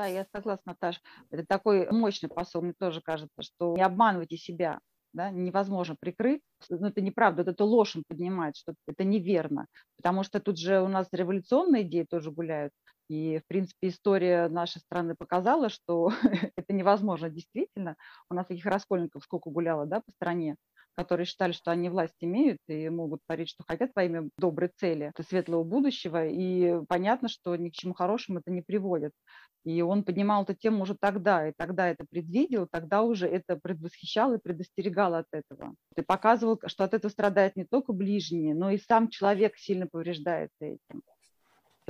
[0.00, 0.98] Да, я согласна, Наташа.
[1.30, 4.80] Это такой мощный посыл, мне тоже кажется, что не обманывайте себя.
[5.12, 6.40] да, невозможно прикрыть.
[6.70, 9.66] Но это неправда, это ложь он поднимает, что это неверно.
[9.98, 12.72] Потому что тут же у нас революционные идеи тоже гуляют.
[13.10, 16.10] И, в принципе, история нашей страны показала, что
[16.56, 17.96] это невозможно действительно.
[18.30, 20.56] У нас таких раскольников сколько гуляло да, по стране,
[20.96, 25.12] которые считали, что они власть имеют и могут творить, что хотят во имя доброй цели,
[25.28, 26.26] светлого будущего.
[26.26, 29.12] И понятно, что ни к чему хорошему это не приводит.
[29.64, 34.32] И он поднимал эту тему уже тогда, и тогда это предвидел, тогда уже это предвосхищал
[34.32, 35.74] и предостерегал от этого.
[35.96, 40.64] И показывал, что от этого страдает не только ближние, но и сам человек сильно повреждается
[40.64, 41.02] этим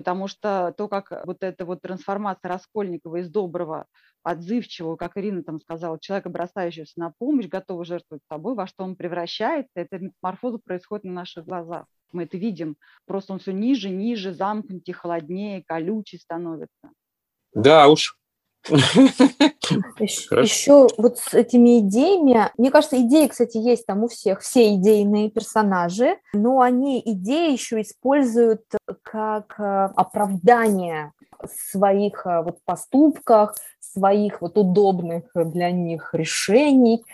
[0.00, 3.86] потому что то, как вот эта вот трансформация Раскольникова из доброго,
[4.22, 8.96] отзывчивого, как Ирина там сказала, человека, бросающегося на помощь, готового жертвовать собой, во что он
[8.96, 11.86] превращается, эта метаморфоза происходит на наших глазах.
[12.12, 12.76] Мы это видим.
[13.06, 16.90] Просто он все ниже, ниже, замкнутее, холоднее, колючий становится.
[17.52, 18.20] Да уж,
[19.98, 24.74] еще, еще вот с этими идеями, мне кажется, идеи, кстати, есть там у всех, все
[24.74, 28.62] идейные персонажи, но они идеи еще используют
[29.02, 31.12] как э, оправдание
[31.48, 33.56] своих э, вот поступках,
[33.92, 37.04] своих вот удобных для них решений,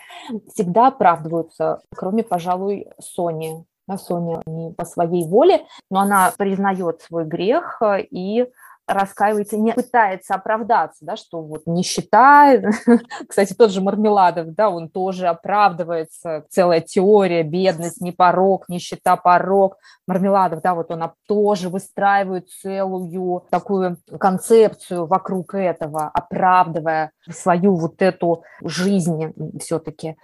[0.53, 3.65] всегда оправдываются, кроме, пожалуй, Сони.
[3.99, 8.49] Соня не по своей воле, но она признает свой грех э, и
[8.87, 12.61] раскаивается, не пытается оправдаться, да, что вот нищета,
[13.29, 19.77] кстати, тот же Мармеладов, да, он тоже оправдывается, целая теория, бедность, не порог, нищета, порог,
[20.07, 28.45] Мармеладов, да, вот он тоже выстраивает целую такую концепцию вокруг этого, оправдывая свою вот эту
[28.63, 30.17] жизнь все-таки.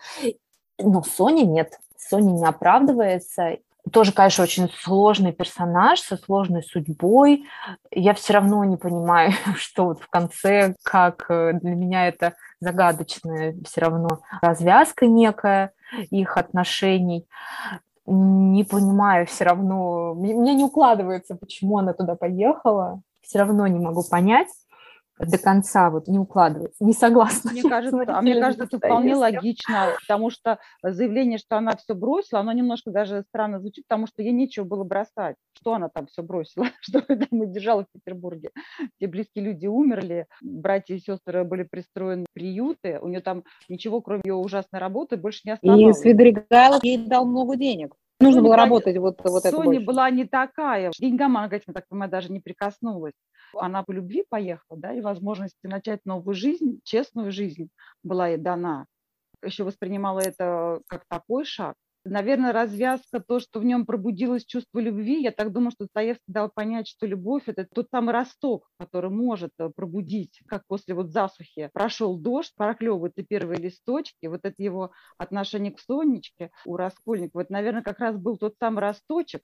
[0.78, 3.56] Но Соня нет, Соня не оправдывается,
[3.90, 7.44] тоже, конечно, очень сложный персонаж со сложной судьбой.
[7.90, 13.56] Я все равно не понимаю, что вот в конце, как э, для меня это загадочная
[13.66, 15.72] все равно развязка некая
[16.10, 17.26] их отношений.
[18.06, 23.00] Не понимаю все равно, мне не укладывается, почему она туда поехала.
[23.20, 24.48] Все равно не могу понять
[25.26, 27.52] до конца вот не укладывается, не согласна.
[27.52, 32.40] Мне кажется, а мне кажется, это вполне логично, потому что заявление, что она все бросила,
[32.40, 35.36] оно немножко даже странно звучит, потому что ей нечего было бросать.
[35.54, 38.50] Что она там все бросила, что там и держала в Петербурге?
[38.96, 44.00] Все близкие люди умерли, братья и сестры были пристроены в приюты, у нее там ничего,
[44.00, 45.98] кроме ее ужасной работы, больше не оставалось.
[45.98, 47.94] И Свидригайлов ей дал много денег.
[48.22, 50.90] Нужно Соня было работать вот, вот это Соня была не такая.
[50.98, 53.14] Деньгам она, я так понимаю, даже не прикоснулась.
[53.54, 57.68] Она по любви поехала, да, и возможность начать новую жизнь, честную жизнь
[58.02, 58.86] была ей дана.
[59.44, 61.74] Еще воспринимала это как такой шаг.
[62.04, 66.50] Наверное, развязка, то, что в нем пробудилось чувство любви, я так думаю, что Достоевский дал
[66.50, 71.70] понять, что любовь– это тот самый росток, который может э, пробудить, как после вот засухи
[71.72, 77.82] прошел дождь, проклевываются первые листочки, вот это его отношение к Сонечке у Раскольникова, это, наверное,
[77.82, 79.42] как раз был тот самый росточек,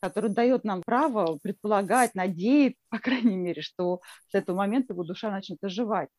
[0.00, 5.30] который дает нам право предполагать, надеяться, по крайней мере, что с этого момента его душа
[5.30, 6.10] начнет оживать.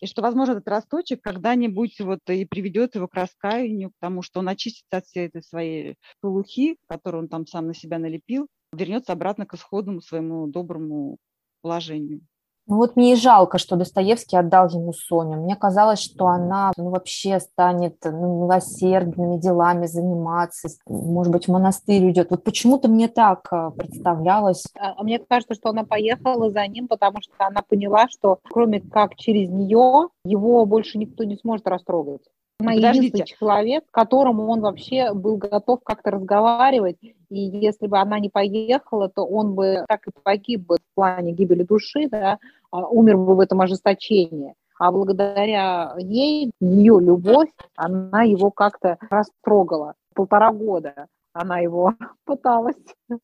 [0.00, 4.40] И что, возможно, этот росточек когда-нибудь вот и приведет его к раскаянию, к тому, что
[4.40, 9.12] он очистится от всей этой своей полухи, которую он там сам на себя налепил, вернется
[9.12, 11.18] обратно к исходному своему доброму
[11.62, 12.20] положению.
[12.66, 15.36] Ну вот мне и жалко, что Достоевский отдал ему Соню.
[15.36, 22.06] Мне казалось, что она ну, вообще станет ну, милосердными делами заниматься, может быть, в монастырь
[22.06, 22.30] уйдет.
[22.30, 24.64] Вот почему-то мне так э, представлялось.
[24.78, 28.80] А, а мне кажется, что она поехала за ним, потому что она поняла, что кроме
[28.80, 32.22] как через нее его больше никто не сможет растрогать.
[32.60, 36.96] Она единственный человек, которому он вообще был готов как-то разговаривать.
[37.02, 41.32] И если бы она не поехала, то он бы так и погиб бы в плане
[41.32, 42.38] гибели души, да,
[42.70, 44.54] а умер бы в этом ожесточении.
[44.78, 49.94] А благодаря ей, ее любовь, она его как-то растрогала.
[50.14, 51.94] Полтора года она его
[52.24, 52.76] пыталась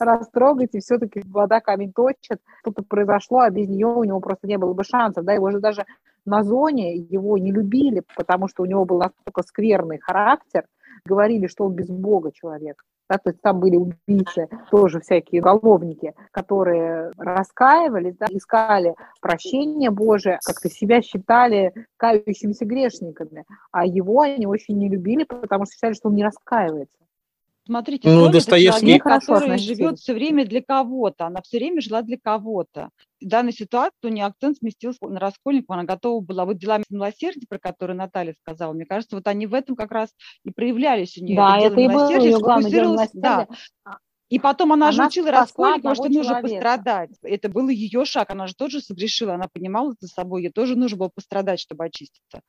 [0.00, 2.40] растрогать, и все-таки вода камень точит.
[2.60, 5.24] Что-то произошло, а без нее у него просто не было бы шансов.
[5.24, 5.84] Да, его же даже
[6.26, 10.66] на зоне его не любили, потому что у него был настолько скверный характер,
[11.04, 12.82] говорили, что он без Бога человек.
[13.10, 20.38] Да, то есть там были убийцы, тоже всякие уголовники, которые раскаивались, да, искали прощения Божие,
[20.42, 26.08] как-то себя считали кающимися грешниками, а его они очень не любили, потому что считали, что
[26.08, 26.96] он не раскаивается.
[27.66, 28.68] Смотрите, ну, Достоевский...
[28.68, 32.90] это человек, который живет все время для кого-то, она все время жила для кого-то.
[33.22, 37.46] В данной ситуации у нее акцент сместился на Раскольникова, она готова была вот делами милосердия,
[37.48, 40.10] про которые Наталья сказала, мне кажется, вот они в этом как раз
[40.44, 41.36] и проявлялись у нее.
[41.36, 43.48] Да, это, это и было ее главное дело да.
[44.28, 47.10] И потом она, она же учила Раскольникова, что нужно пострадать.
[47.22, 50.98] Это был ее шаг, она же тоже согрешила, она понимала за собой, ей тоже нужно
[50.98, 52.40] было пострадать, чтобы очиститься.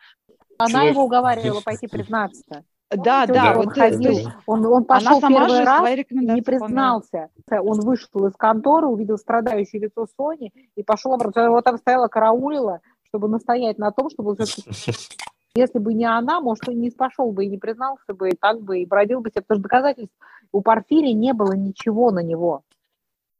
[0.57, 0.91] Она Человек...
[0.93, 2.63] его уговаривала пойти признаться.
[2.91, 7.29] Да, да, он вот, ходил, есть, он, он пошел первый раз не признался.
[7.51, 11.41] Он вышел из конторы, увидел страдающее лицо Сони и пошел обратно.
[11.41, 14.37] Его там стояла караулила, чтобы настоять на том, чтобы
[15.55, 18.61] если бы не она, может, он не пошел бы и не признался бы, и так
[18.61, 20.15] бы, и бродил бы себе, потому что доказательств
[20.51, 22.63] у Порфирия не было ничего на него.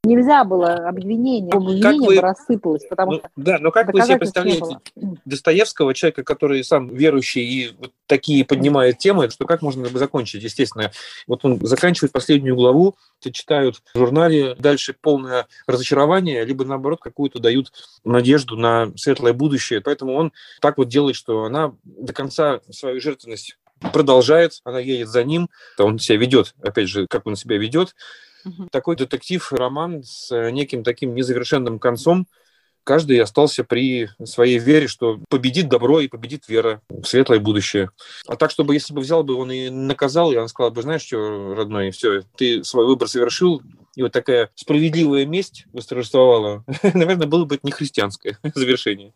[0.06, 2.20] Нельзя было обвинение, обвинение вы...
[2.20, 4.78] рассыпалось, потому ну, что Да, но как вы себе представляете
[5.24, 10.42] Достоевского, человека, который сам верующий и вот такие поднимает темы, что как можно бы закончить?
[10.42, 10.92] Естественно,
[11.26, 12.94] вот он заканчивает последнюю главу,
[13.32, 17.72] читают в журнале, дальше полное разочарование, либо наоборот какую-то дают
[18.04, 19.80] надежду на светлое будущее.
[19.80, 23.58] Поэтому он так вот делает, что она до конца свою жертвенность
[23.92, 25.48] продолжает, она едет за ним,
[25.78, 27.94] он себя ведет, опять же, как он себя ведет,
[28.46, 28.68] Угу.
[28.70, 32.26] Такой детектив-роман с э, неким таким незавершенным концом.
[32.84, 37.90] Каждый остался при своей вере, что победит добро и победит вера в светлое будущее.
[38.28, 41.02] А так, чтобы если бы взял бы он и наказал, и он сказал бы, знаешь
[41.02, 43.60] что, родной, все, ты свой выбор совершил,
[43.96, 49.12] и вот такая справедливая месть восторжествовала, наверное, было бы не христианское завершение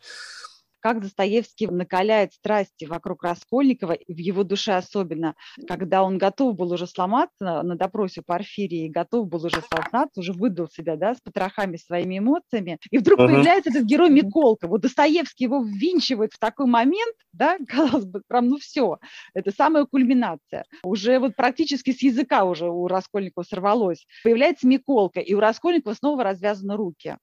[0.81, 5.35] как Достоевский накаляет страсти вокруг Раскольникова, в его душе особенно,
[5.69, 10.69] когда он готов был уже сломаться на допросе Порфирии, готов был уже сознаться, уже выдал
[10.69, 13.27] себя да, с потрохами своими эмоциями, и вдруг uh-huh.
[13.27, 14.69] появляется этот герой Миколка.
[14.69, 18.99] Вот Достоевский его ввинчивает в такой момент, да, казалось бы, прям ну все,
[19.35, 20.65] это самая кульминация.
[20.83, 24.07] Уже вот практически с языка уже у Раскольникова сорвалось.
[24.25, 27.17] Появляется Миколка, и у Раскольникова снова развязаны руки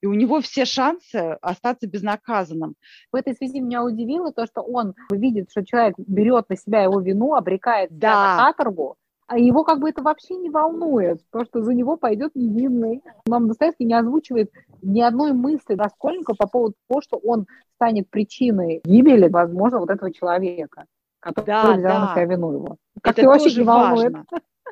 [0.00, 2.74] и у него все шансы остаться безнаказанным.
[3.12, 7.00] В этой связи меня удивило то, что он видит, что человек берет на себя его
[7.00, 8.36] вину, обрекает да.
[8.36, 12.32] на каторгу, а его как бы это вообще не волнует, то, что за него пойдет
[12.34, 13.02] невинный.
[13.26, 14.50] Нам Достоевский не озвучивает
[14.82, 20.12] ни одной мысли Раскольника по поводу того, что он станет причиной гибели, возможно, вот этого
[20.12, 20.84] человека,
[21.20, 22.00] который да, взял да.
[22.00, 22.76] на себя вину его.
[23.02, 24.14] Как это вообще не волнует?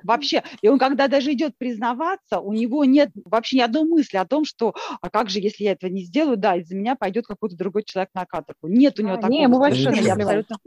[0.03, 4.25] Вообще, и он когда даже идет признаваться, у него нет вообще ни одной мысли о
[4.25, 7.57] том, что, а как же, если я этого не сделаю, да, из-за меня пойдет какой-то
[7.57, 8.69] другой человек на каторгу.
[8.69, 10.57] Нет у него а, такого не, совершенно абсолютно.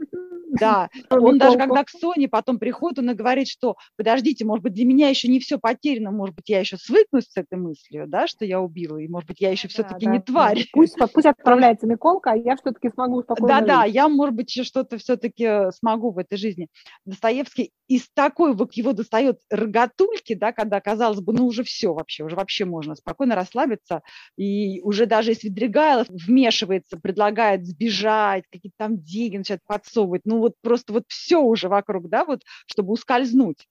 [0.58, 4.74] Да, он даже когда к Соне потом приходит, он и говорит, что подождите, может быть,
[4.74, 8.26] для меня еще не все потеряно, может быть, я еще свыкнусь с этой мыслью, да,
[8.26, 10.64] что я убила, и, может быть, я еще все-таки да, не тварь.
[10.72, 15.70] Пусть, пусть отправляется Миколка, а я все-таки смогу спокойно Да-да, я, может быть, что-то все-таки
[15.72, 16.68] смогу в этой жизни.
[17.04, 22.24] Достоевский из такой вот его достает рогатульки, да, когда, казалось бы, ну уже все вообще,
[22.24, 24.02] уже вообще можно спокойно расслабиться,
[24.36, 30.54] и уже даже если Дригайлов вмешивается, предлагает сбежать, какие-то там деньги начинает подсовывать, ну вот
[30.62, 33.66] просто вот все уже вокруг, да, вот, чтобы ускользнуть.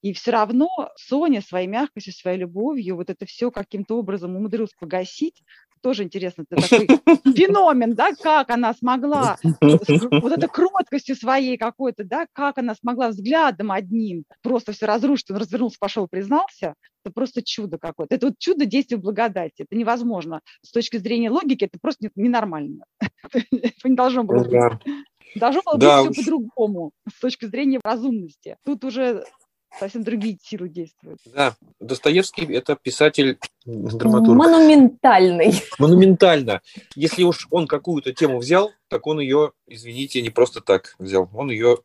[0.00, 5.42] И все равно Соня своей мягкостью, своей любовью вот это все каким-то образом умудрилась погасить,
[5.80, 6.86] тоже интересно, это такой
[7.34, 13.72] феномен, да, как она смогла, вот этой кроткостью своей какой-то, да, как она смогла взглядом
[13.72, 16.74] одним просто все разрушить, он развернулся, пошел, признался,
[17.04, 18.14] это просто чудо какое-то.
[18.14, 19.62] Это вот чудо действия благодати.
[19.62, 20.40] Это невозможно.
[20.62, 22.84] С точки зрения логики это просто ненормально.
[23.32, 24.80] Это не должно было быть.
[25.34, 28.56] Должно было быть все по-другому с точки зрения разумности.
[28.64, 29.24] Тут уже
[29.78, 31.18] совсем другие силы действуют.
[31.26, 34.38] Да, Достоевский– это писатель, драматург.
[34.38, 35.62] Монументальный.
[35.78, 36.60] Монументально.
[36.94, 41.28] Если уж он какую-то тему взял, так он ее, извините, не просто так взял.
[41.34, 41.78] Он ее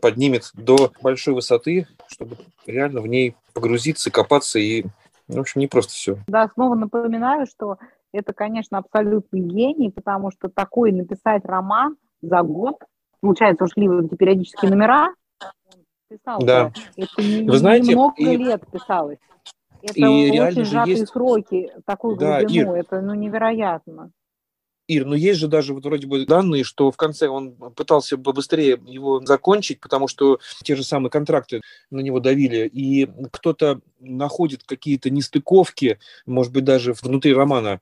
[0.00, 2.36] поднимет до большой высоты, чтобы
[2.66, 4.84] реально в ней погрузиться, копаться и,
[5.28, 6.18] в общем, не просто все.
[6.26, 7.78] Да, снова напоминаю, что
[8.12, 12.76] это, конечно, абсолютный гений, потому что такой написать роман за год,
[13.20, 15.14] получается, ушли вот эти периодические номера,
[16.10, 16.42] писал.
[16.42, 16.72] Да.
[16.96, 19.18] Это не, Вы знаете, много и, лет писалось.
[19.82, 21.12] Это и очень сжатые есть...
[21.12, 24.10] сроки, такую да, глубину, Ир, это ну, невероятно.
[24.88, 28.78] Ир, ну есть же даже вот вроде бы данные, что в конце он пытался побыстрее
[28.84, 35.08] его закончить, потому что те же самые контракты на него давили, и кто-то находит какие-то
[35.08, 37.80] нестыковки, может быть, даже внутри романа,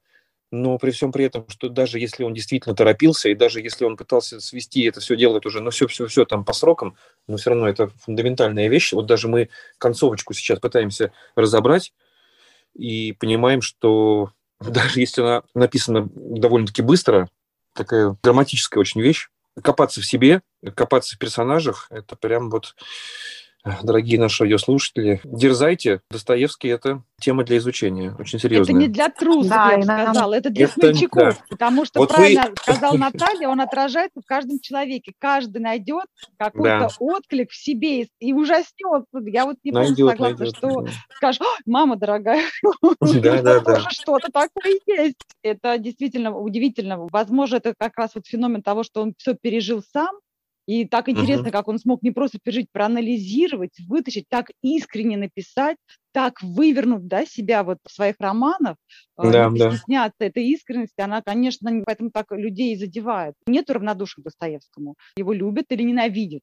[0.50, 3.96] но при всем при этом, что даже если он действительно торопился, и даже если он
[3.96, 6.96] пытался свести это все делать уже, ну все-все-все там по срокам,
[7.26, 8.92] но все равно это фундаментальная вещь.
[8.92, 11.92] Вот даже мы концовочку сейчас пытаемся разобрать
[12.74, 17.28] и понимаем, что даже если она написана довольно-таки быстро,
[17.74, 19.28] такая драматическая очень вещь,
[19.62, 20.42] копаться в себе,
[20.74, 22.74] копаться в персонажах, это прям вот
[23.82, 26.00] дорогие наши радиослушатели, дерзайте.
[26.10, 28.74] Достоевский– это тема для изучения, очень серьезная.
[28.74, 31.36] Это не для трусов, да, я бы сказала, это для это, смельчаков, да.
[31.50, 32.56] потому что, вот правильно вы...
[32.56, 35.12] сказал Наталья, он отражается в каждом человеке.
[35.18, 36.06] Каждый найдет
[36.36, 36.88] какой-то да.
[36.98, 38.68] отклик в себе и ужаснется.
[39.26, 40.90] Я вот не найдет, согласна, найдет, что да.
[41.16, 42.44] скажешь, мама дорогая,
[43.00, 43.80] да, да, да.
[43.90, 45.16] что-то такое есть.
[45.42, 47.06] Это действительно удивительно.
[47.10, 50.10] Возможно, это как раз вот феномен того, что он все пережил сам,
[50.68, 51.52] И так интересно, uh-huh.
[51.52, 55.78] как он смог не просто пережить, проанализировать, вытащить, так искренне написать,
[56.12, 58.76] так вывернуть да, себя вот в своих романах,
[59.16, 59.70] а, да, не да.
[59.70, 63.34] стесняться этой искренности, она, конечно, поэтому так людей и задевает.
[63.46, 64.96] Нет равнодушия к Достоевскому.
[65.16, 66.42] Его любят или ненавидят.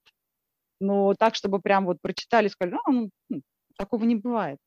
[0.80, 3.42] Но так, чтобы прям вот прочитали, сказали, ну, ну
[3.78, 4.58] такого не бывает.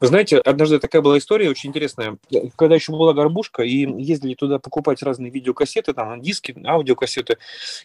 [0.00, 2.18] Вы знаете, однажды такая была история очень интересная.
[2.56, 7.38] Когда еще была горбушка, и ездили туда покупать разные видеокассеты, там диски, аудиокассеты,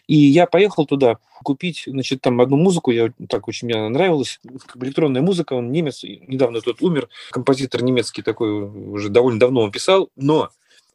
[0.06, 4.40] и я поехал туда купить, значит, там одну музыку, я так очень мне нравилась,
[4.74, 10.10] электронная музыка, он немец, недавно тот умер, композитор немецкий такой, уже довольно давно он писал,
[10.14, 10.50] но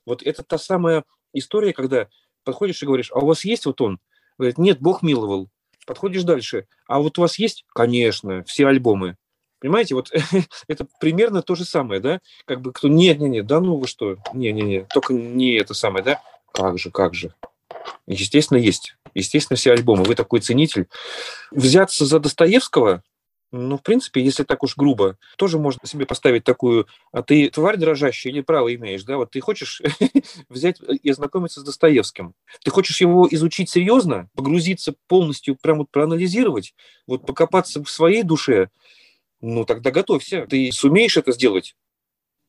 [0.05, 2.07] вот это та самая история, когда
[2.43, 3.99] подходишь и говоришь, а у вас есть вот он?
[4.37, 5.49] Говорит, нет, Бог миловал.
[5.85, 7.65] Подходишь дальше, а вот у вас есть?
[7.73, 9.17] Конечно, все альбомы.
[9.59, 10.11] Понимаете, вот
[10.67, 12.19] это примерно то же самое, да?
[12.45, 16.03] Как бы кто, нет, да ну вы что, не, не, не, только не это самое,
[16.03, 16.21] да?
[16.51, 17.33] Как же, как же.
[18.05, 18.95] Естественно, есть.
[19.13, 20.03] Естественно, все альбомы.
[20.03, 20.87] Вы такой ценитель.
[21.51, 23.03] Взяться за Достоевского,
[23.51, 27.77] ну, в принципе, если так уж грубо, тоже можно себе поставить такую, а ты тварь
[27.77, 29.81] дрожащая или право имеешь, да, вот ты хочешь
[30.49, 32.33] взять и ознакомиться с Достоевским,
[32.63, 36.75] ты хочешь его изучить серьезно, погрузиться полностью, прям вот проанализировать,
[37.07, 38.69] вот покопаться в своей душе,
[39.41, 40.45] ну тогда готовься.
[40.49, 41.75] Ты сумеешь это сделать?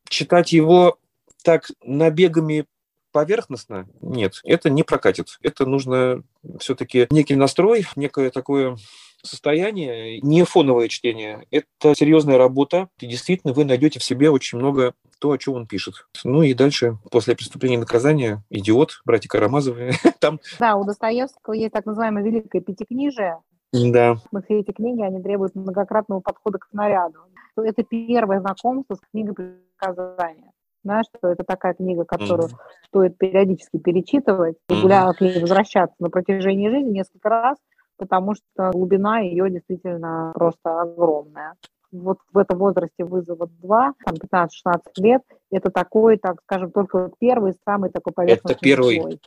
[0.08, 0.98] Читать его
[1.42, 2.66] так набегами
[3.12, 3.88] поверхностно?
[4.00, 5.38] Нет, это не прокатит.
[5.42, 6.22] Это нужно
[6.60, 8.76] все-таки некий настрой, некое такое
[9.22, 11.46] состояние, не фоновое чтение.
[11.50, 15.66] Это серьезная работа, и действительно вы найдете в себе очень много то, о чем он
[15.66, 16.06] пишет.
[16.24, 19.92] Ну и дальше, после преступления и наказания, «Идиот», «Братья Карамазовы».
[20.20, 20.38] Там...
[20.58, 23.38] Да, у Достоевского есть так называемое «Великое пятикнижие»,
[23.72, 24.16] да.
[24.44, 27.20] Все эти книги, они требуют многократного подхода к снаряду.
[27.56, 30.52] Это первое знакомство с книгой предсказания.
[30.84, 32.86] Знаешь, что это такая книга, которую mm-hmm.
[32.86, 37.58] стоит периодически перечитывать, регулярно к ней возвращаться на протяжении жизни несколько раз,
[37.96, 41.54] потому что глубина ее действительно просто огромная.
[41.90, 47.54] Вот в этом возрасте вызова 2, там 15-16 лет, это такой, так скажем, только первый,
[47.64, 49.20] самый такой поверхностный Это первый, слой.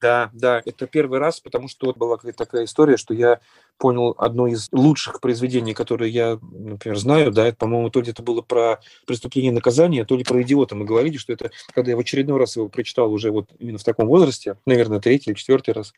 [0.00, 3.40] Да, да, это первый раз, потому что вот была какая-то такая история, что я
[3.76, 8.40] понял одно из лучших произведений, которые я, например, знаю, да, это, по-моему, то где-то было
[8.40, 12.00] про преступление и наказание, то ли про идиота мы говорили, что это, когда я в
[12.00, 15.92] очередной раз его прочитал уже вот именно в таком возрасте, наверное, третий или четвертый раз,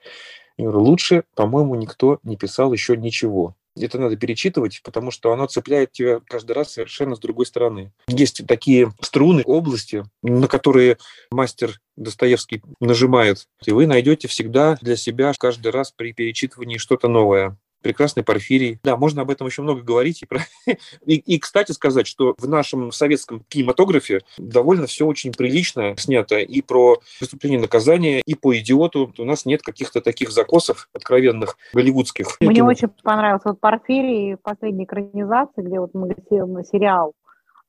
[0.56, 3.54] я говорю, лучше, по-моему, никто не писал еще ничего.
[3.76, 7.92] Это надо перечитывать, потому что оно цепляет тебя каждый раз совершенно с другой стороны.
[8.06, 10.98] Есть такие струны, области, на которые
[11.30, 17.56] мастер Достоевский нажимает, и вы найдете всегда для себя каждый раз при перечитывании что-то новое
[17.82, 18.78] прекрасный Порфирий.
[18.82, 20.22] Да, можно об этом еще много говорить.
[20.22, 20.40] И, про...
[21.06, 26.62] и, и, кстати, сказать, что в нашем советском кинематографе довольно все очень прилично снято и
[26.62, 29.12] про преступление и наказание, и по идиоту.
[29.18, 32.36] У нас нет каких-то таких закосов откровенных голливудских.
[32.40, 32.66] Мне кино.
[32.66, 37.14] очень понравился вот Порфирий последней экранизации, где вот мы на сериал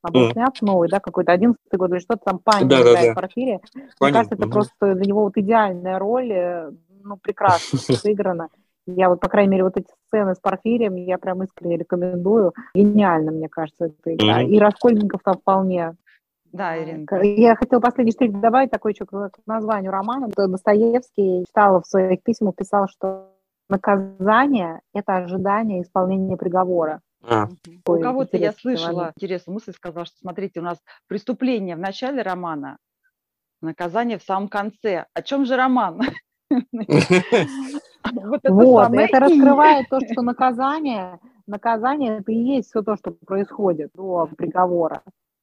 [0.03, 0.33] а был mm.
[0.33, 3.11] снят новый, да, какой-то одиннадцатый год или что-то там Панин да, играет да, да.
[3.13, 3.61] в Порфире.
[4.01, 6.71] Мне кажется, это mm просто для него вот идеальная роль, э,
[7.03, 8.49] ну, прекрасно сыграна.
[8.85, 12.53] Я вот, по крайней мере, вот эти сцены с Порфирием я прям искренне рекомендую.
[12.75, 14.43] Гениально, мне кажется, эта игра.
[14.43, 14.47] Mm-hmm.
[14.47, 15.95] И Раскольников там вполне
[16.51, 17.07] да, Ирина.
[17.23, 20.27] Я хотела последний штрих добавить такой еще к названию романа.
[20.27, 23.31] Достоевский читала в своих письмах, писал, что
[23.69, 27.01] наказание– это ожидание исполнения приговора.
[27.27, 27.47] А.
[27.87, 32.77] У кого-то я слышала интересную мысль, сказала, что смотрите, у нас преступление в начале романа,
[33.61, 35.07] наказание в самом конце.
[35.15, 36.01] О чем же роман?
[38.13, 43.11] Вот, это, вот, это раскрывает то, что наказание, наказание это и есть все то, что
[43.11, 45.01] происходит до приговора.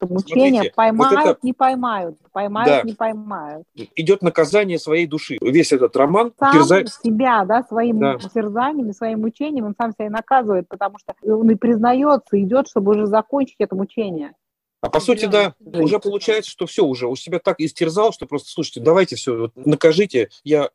[0.09, 1.39] Мучения Смотрите, поймают, вот это...
[1.43, 2.83] не поймают, поймают, да.
[2.85, 3.67] не поймают.
[3.97, 5.37] Идет наказание своей души.
[5.43, 6.89] Весь этот роман сам терзает...
[6.89, 8.17] себя, да, своим да.
[8.17, 12.93] терзаниями, своим мучением, он сам себя и наказывает, потому что он и признается, идет, чтобы
[12.93, 14.33] уже закончить это мучение.
[14.81, 18.49] А по сути, да, уже получается, что все, уже у себя так истерзал, что просто,
[18.51, 20.71] слушайте, давайте все, вот, накажите, я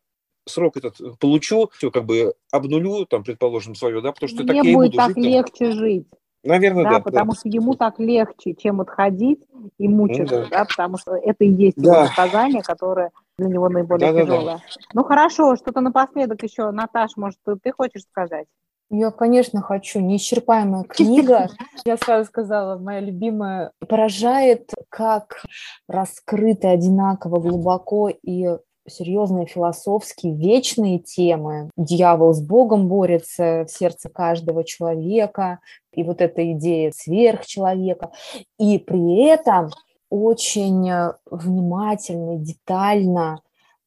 [0.45, 4.55] срок этот получу, все как бы обнулю, там, предположим, свое, да, потому что Мне так
[4.65, 5.71] я будет буду так жить, легче там.
[5.73, 6.07] жить.
[6.43, 6.89] Наверное, да.
[6.91, 7.37] да потому да.
[7.39, 9.41] что ему так легче, чем отходить
[9.79, 10.49] и мучиться, ну, да.
[10.49, 11.91] да, потому что это и есть да.
[11.91, 14.45] его наказание, которое для него наиболее да, тяжелое.
[14.45, 14.63] Да, да.
[14.93, 18.45] Ну хорошо, что-то напоследок еще, Наташ, может, ты, ты хочешь сказать?
[18.91, 19.99] Я, конечно, хочу.
[19.99, 21.49] Неисчерпаемая книга.
[21.85, 23.71] Я сразу сказала, моя любимая.
[23.87, 25.43] Поражает, как
[25.87, 28.47] раскрыты одинаково глубоко и
[28.87, 31.69] серьезные философские, вечные темы.
[31.77, 35.59] Дьявол с Богом борется в сердце каждого человека,
[35.91, 38.11] и вот эта идея сверхчеловека.
[38.59, 39.71] И при этом
[40.09, 40.91] очень
[41.29, 43.41] внимательно, детально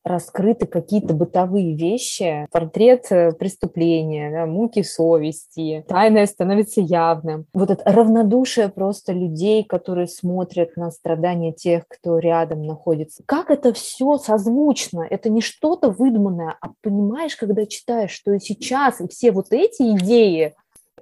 [0.05, 7.47] раскрыты какие-то бытовые вещи, портрет э, преступления, да, муки совести, тайное становится явным.
[7.53, 13.23] Вот это равнодушие просто людей, которые смотрят на страдания тех, кто рядом находится.
[13.27, 15.07] Как это все созвучно?
[15.09, 20.55] Это не что-то выдуманное, а понимаешь, когда читаешь, что сейчас все вот эти идеи,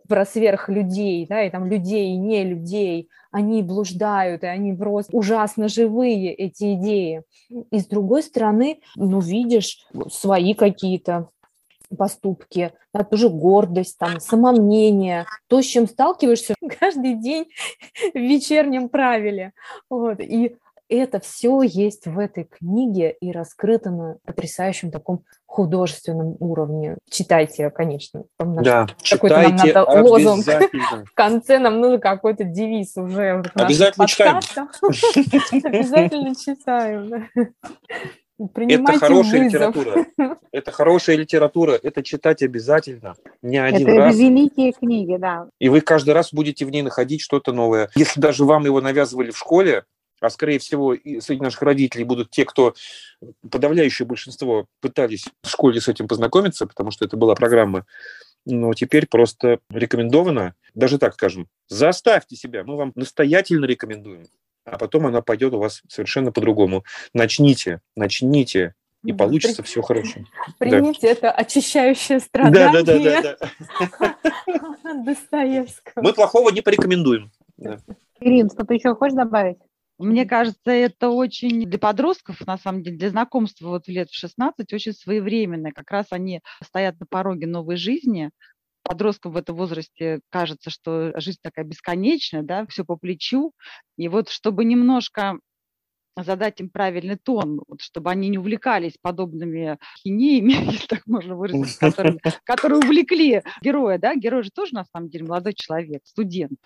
[0.08, 5.68] про сверхлюдей, да, и там людей, и не людей, они блуждают, и они просто ужасно
[5.68, 7.22] живые, эти идеи.
[7.48, 11.30] И с другой стороны, ну, видишь свои какие-то
[11.96, 17.46] поступки, да, тоже гордость, там, самомнение, то, с чем сталкиваешься каждый день
[18.14, 19.52] в вечернем правиле.
[19.88, 20.20] Вот.
[20.20, 20.56] И
[20.88, 26.98] это все есть в этой книге и раскрыто на потрясающем таком художественном уровне.
[27.10, 28.24] Читайте, конечно.
[28.36, 30.44] Там да, какой-то нам надо лозунг.
[30.46, 33.42] В конце нам нужен какой-то девиз уже.
[33.54, 34.40] Обязательно читаем.
[35.64, 37.28] Обязательно читаем.
[38.38, 40.06] Это хорошая литература.
[40.52, 41.78] Это хорошая литература.
[41.82, 43.14] Это читать обязательно.
[43.40, 44.14] Не один это раз.
[44.14, 45.48] Это великие книги, да.
[45.58, 47.88] И вы каждый раз будете в ней находить что-то новое.
[47.94, 49.84] Если даже вам его навязывали в школе,
[50.20, 52.74] а скорее всего и среди наших родителей будут те, кто
[53.50, 57.86] подавляющее большинство пытались в школе с этим познакомиться, потому что это была программа,
[58.44, 64.26] но теперь просто рекомендовано, даже так скажем, заставьте себя, мы вам настоятельно рекомендуем,
[64.64, 66.84] а потом она пойдет у вас совершенно по-другому.
[67.12, 69.68] Начните, начните, и получится При...
[69.68, 70.20] все хорошо.
[70.58, 71.08] Примите да.
[71.08, 72.82] это очищающее страдание.
[72.82, 73.36] Да, да, да,
[74.00, 74.94] да.
[75.04, 76.02] Достоевского.
[76.02, 77.30] Мы плохого не порекомендуем.
[77.56, 77.78] Да.
[78.20, 79.58] Ирина, что-то еще хочешь добавить?
[79.98, 84.72] Мне кажется, это очень для подростков, на самом деле, для знакомства вот лет в 16
[84.72, 85.72] очень своевременное.
[85.72, 88.30] Как раз они стоят на пороге новой жизни.
[88.82, 93.52] Подросткам в этом возрасте кажется, что жизнь такая бесконечная, да, все по плечу.
[93.96, 95.38] И вот чтобы немножко
[96.16, 101.78] задать им правильный тон, вот, чтобы они не увлекались подобными хинеями, если так можно выразиться,
[101.78, 106.58] которые, которые увлекли героя, да, герой же тоже на самом деле молодой человек, студент,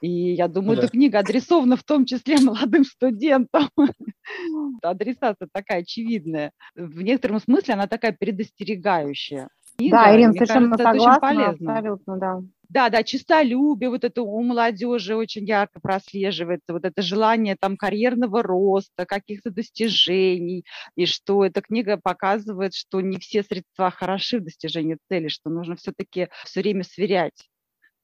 [0.00, 0.82] и я думаю, да.
[0.84, 3.68] эта книга адресована в том числе молодым студентам.
[4.82, 6.52] Адресация такая очевидная.
[6.74, 9.48] В некотором смысле она такая предостерегающая.
[9.76, 11.20] Книга, да, Ирина, совершенно кажется, согласна.
[11.20, 11.72] полезно.
[11.72, 12.40] Абсолютно, да.
[12.68, 18.44] Да, да, чистолюбие, вот это у молодежи очень ярко прослеживается, вот это желание там карьерного
[18.44, 24.98] роста, каких-то достижений, и что эта книга показывает, что не все средства хороши в достижении
[25.08, 27.49] цели, что нужно все-таки все время сверять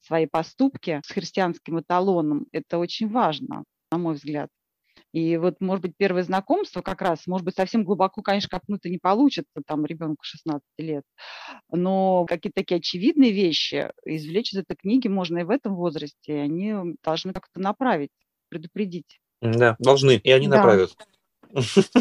[0.06, 4.48] свои поступки с христианским эталоном, это очень важно, на мой взгляд.
[5.12, 8.98] И вот, может быть, первое знакомство как раз, может быть, совсем глубоко, конечно, копнуть не
[8.98, 11.04] получится, там, ребенку 16 лет,
[11.70, 16.38] но какие-то такие очевидные вещи извлечь из этой книги можно и в этом возрасте, и
[16.38, 18.10] они должны как-то направить,
[18.48, 19.18] предупредить.
[19.40, 20.56] Да, должны, и они да.
[20.56, 20.96] направят.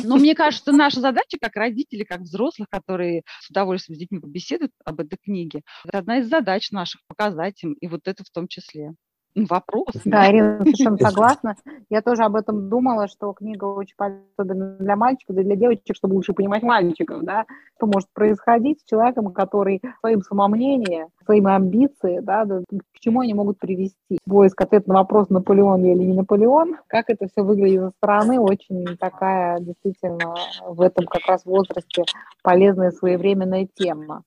[0.03, 4.71] Но мне кажется, наша задача как родителей, как взрослых, которые с удовольствием с детьми побеседуют
[4.83, 8.47] об этой книге, это одна из задач наших показать им, и вот это в том
[8.47, 8.91] числе
[9.35, 9.87] вопрос.
[10.05, 11.55] Да, Ирина, совершенно согласна.
[11.89, 15.95] Я тоже об этом думала, что книга очень полезна для мальчиков, да и для девочек,
[15.95, 22.21] чтобы лучше понимать мальчиков, да, что может происходить с человеком, который своим самомнением, своими амбициями,
[22.21, 24.19] да, да, к чему они могут привести.
[24.27, 28.97] Поиск ответа на вопрос, Наполеон или не Наполеон, как это все выглядит со стороны, очень
[28.97, 32.03] такая действительно в этом как раз возрасте
[32.41, 34.23] полезная своевременная тема.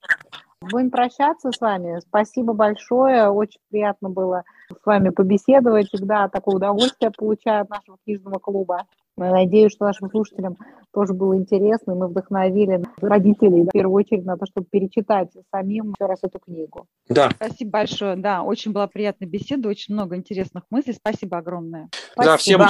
[0.60, 2.00] Будем прощаться с вами.
[2.00, 3.28] Спасибо большое.
[3.28, 5.88] Очень приятно было с вами побеседовать.
[5.88, 8.86] Всегда такое удовольствие получаю от нашего книжного клуба.
[9.16, 10.56] Надеюсь, что нашим слушателям
[10.92, 15.94] тоже было интересно, и мы вдохновили родителей, в первую очередь, на то, чтобы перечитать самим
[15.98, 16.86] еще раз эту книгу.
[17.08, 17.30] Да.
[17.30, 18.16] Спасибо большое.
[18.16, 20.94] Да, очень была приятная беседа, очень много интересных мыслей.
[20.94, 21.88] Спасибо огромное.
[22.16, 22.62] Да, всем,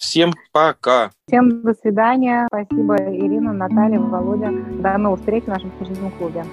[0.00, 1.10] всем пока.
[1.28, 2.48] Всем до свидания.
[2.48, 4.50] Спасибо, Ирина, Наталья, Володя.
[4.82, 6.44] До новых встреч в нашем книжном клубе.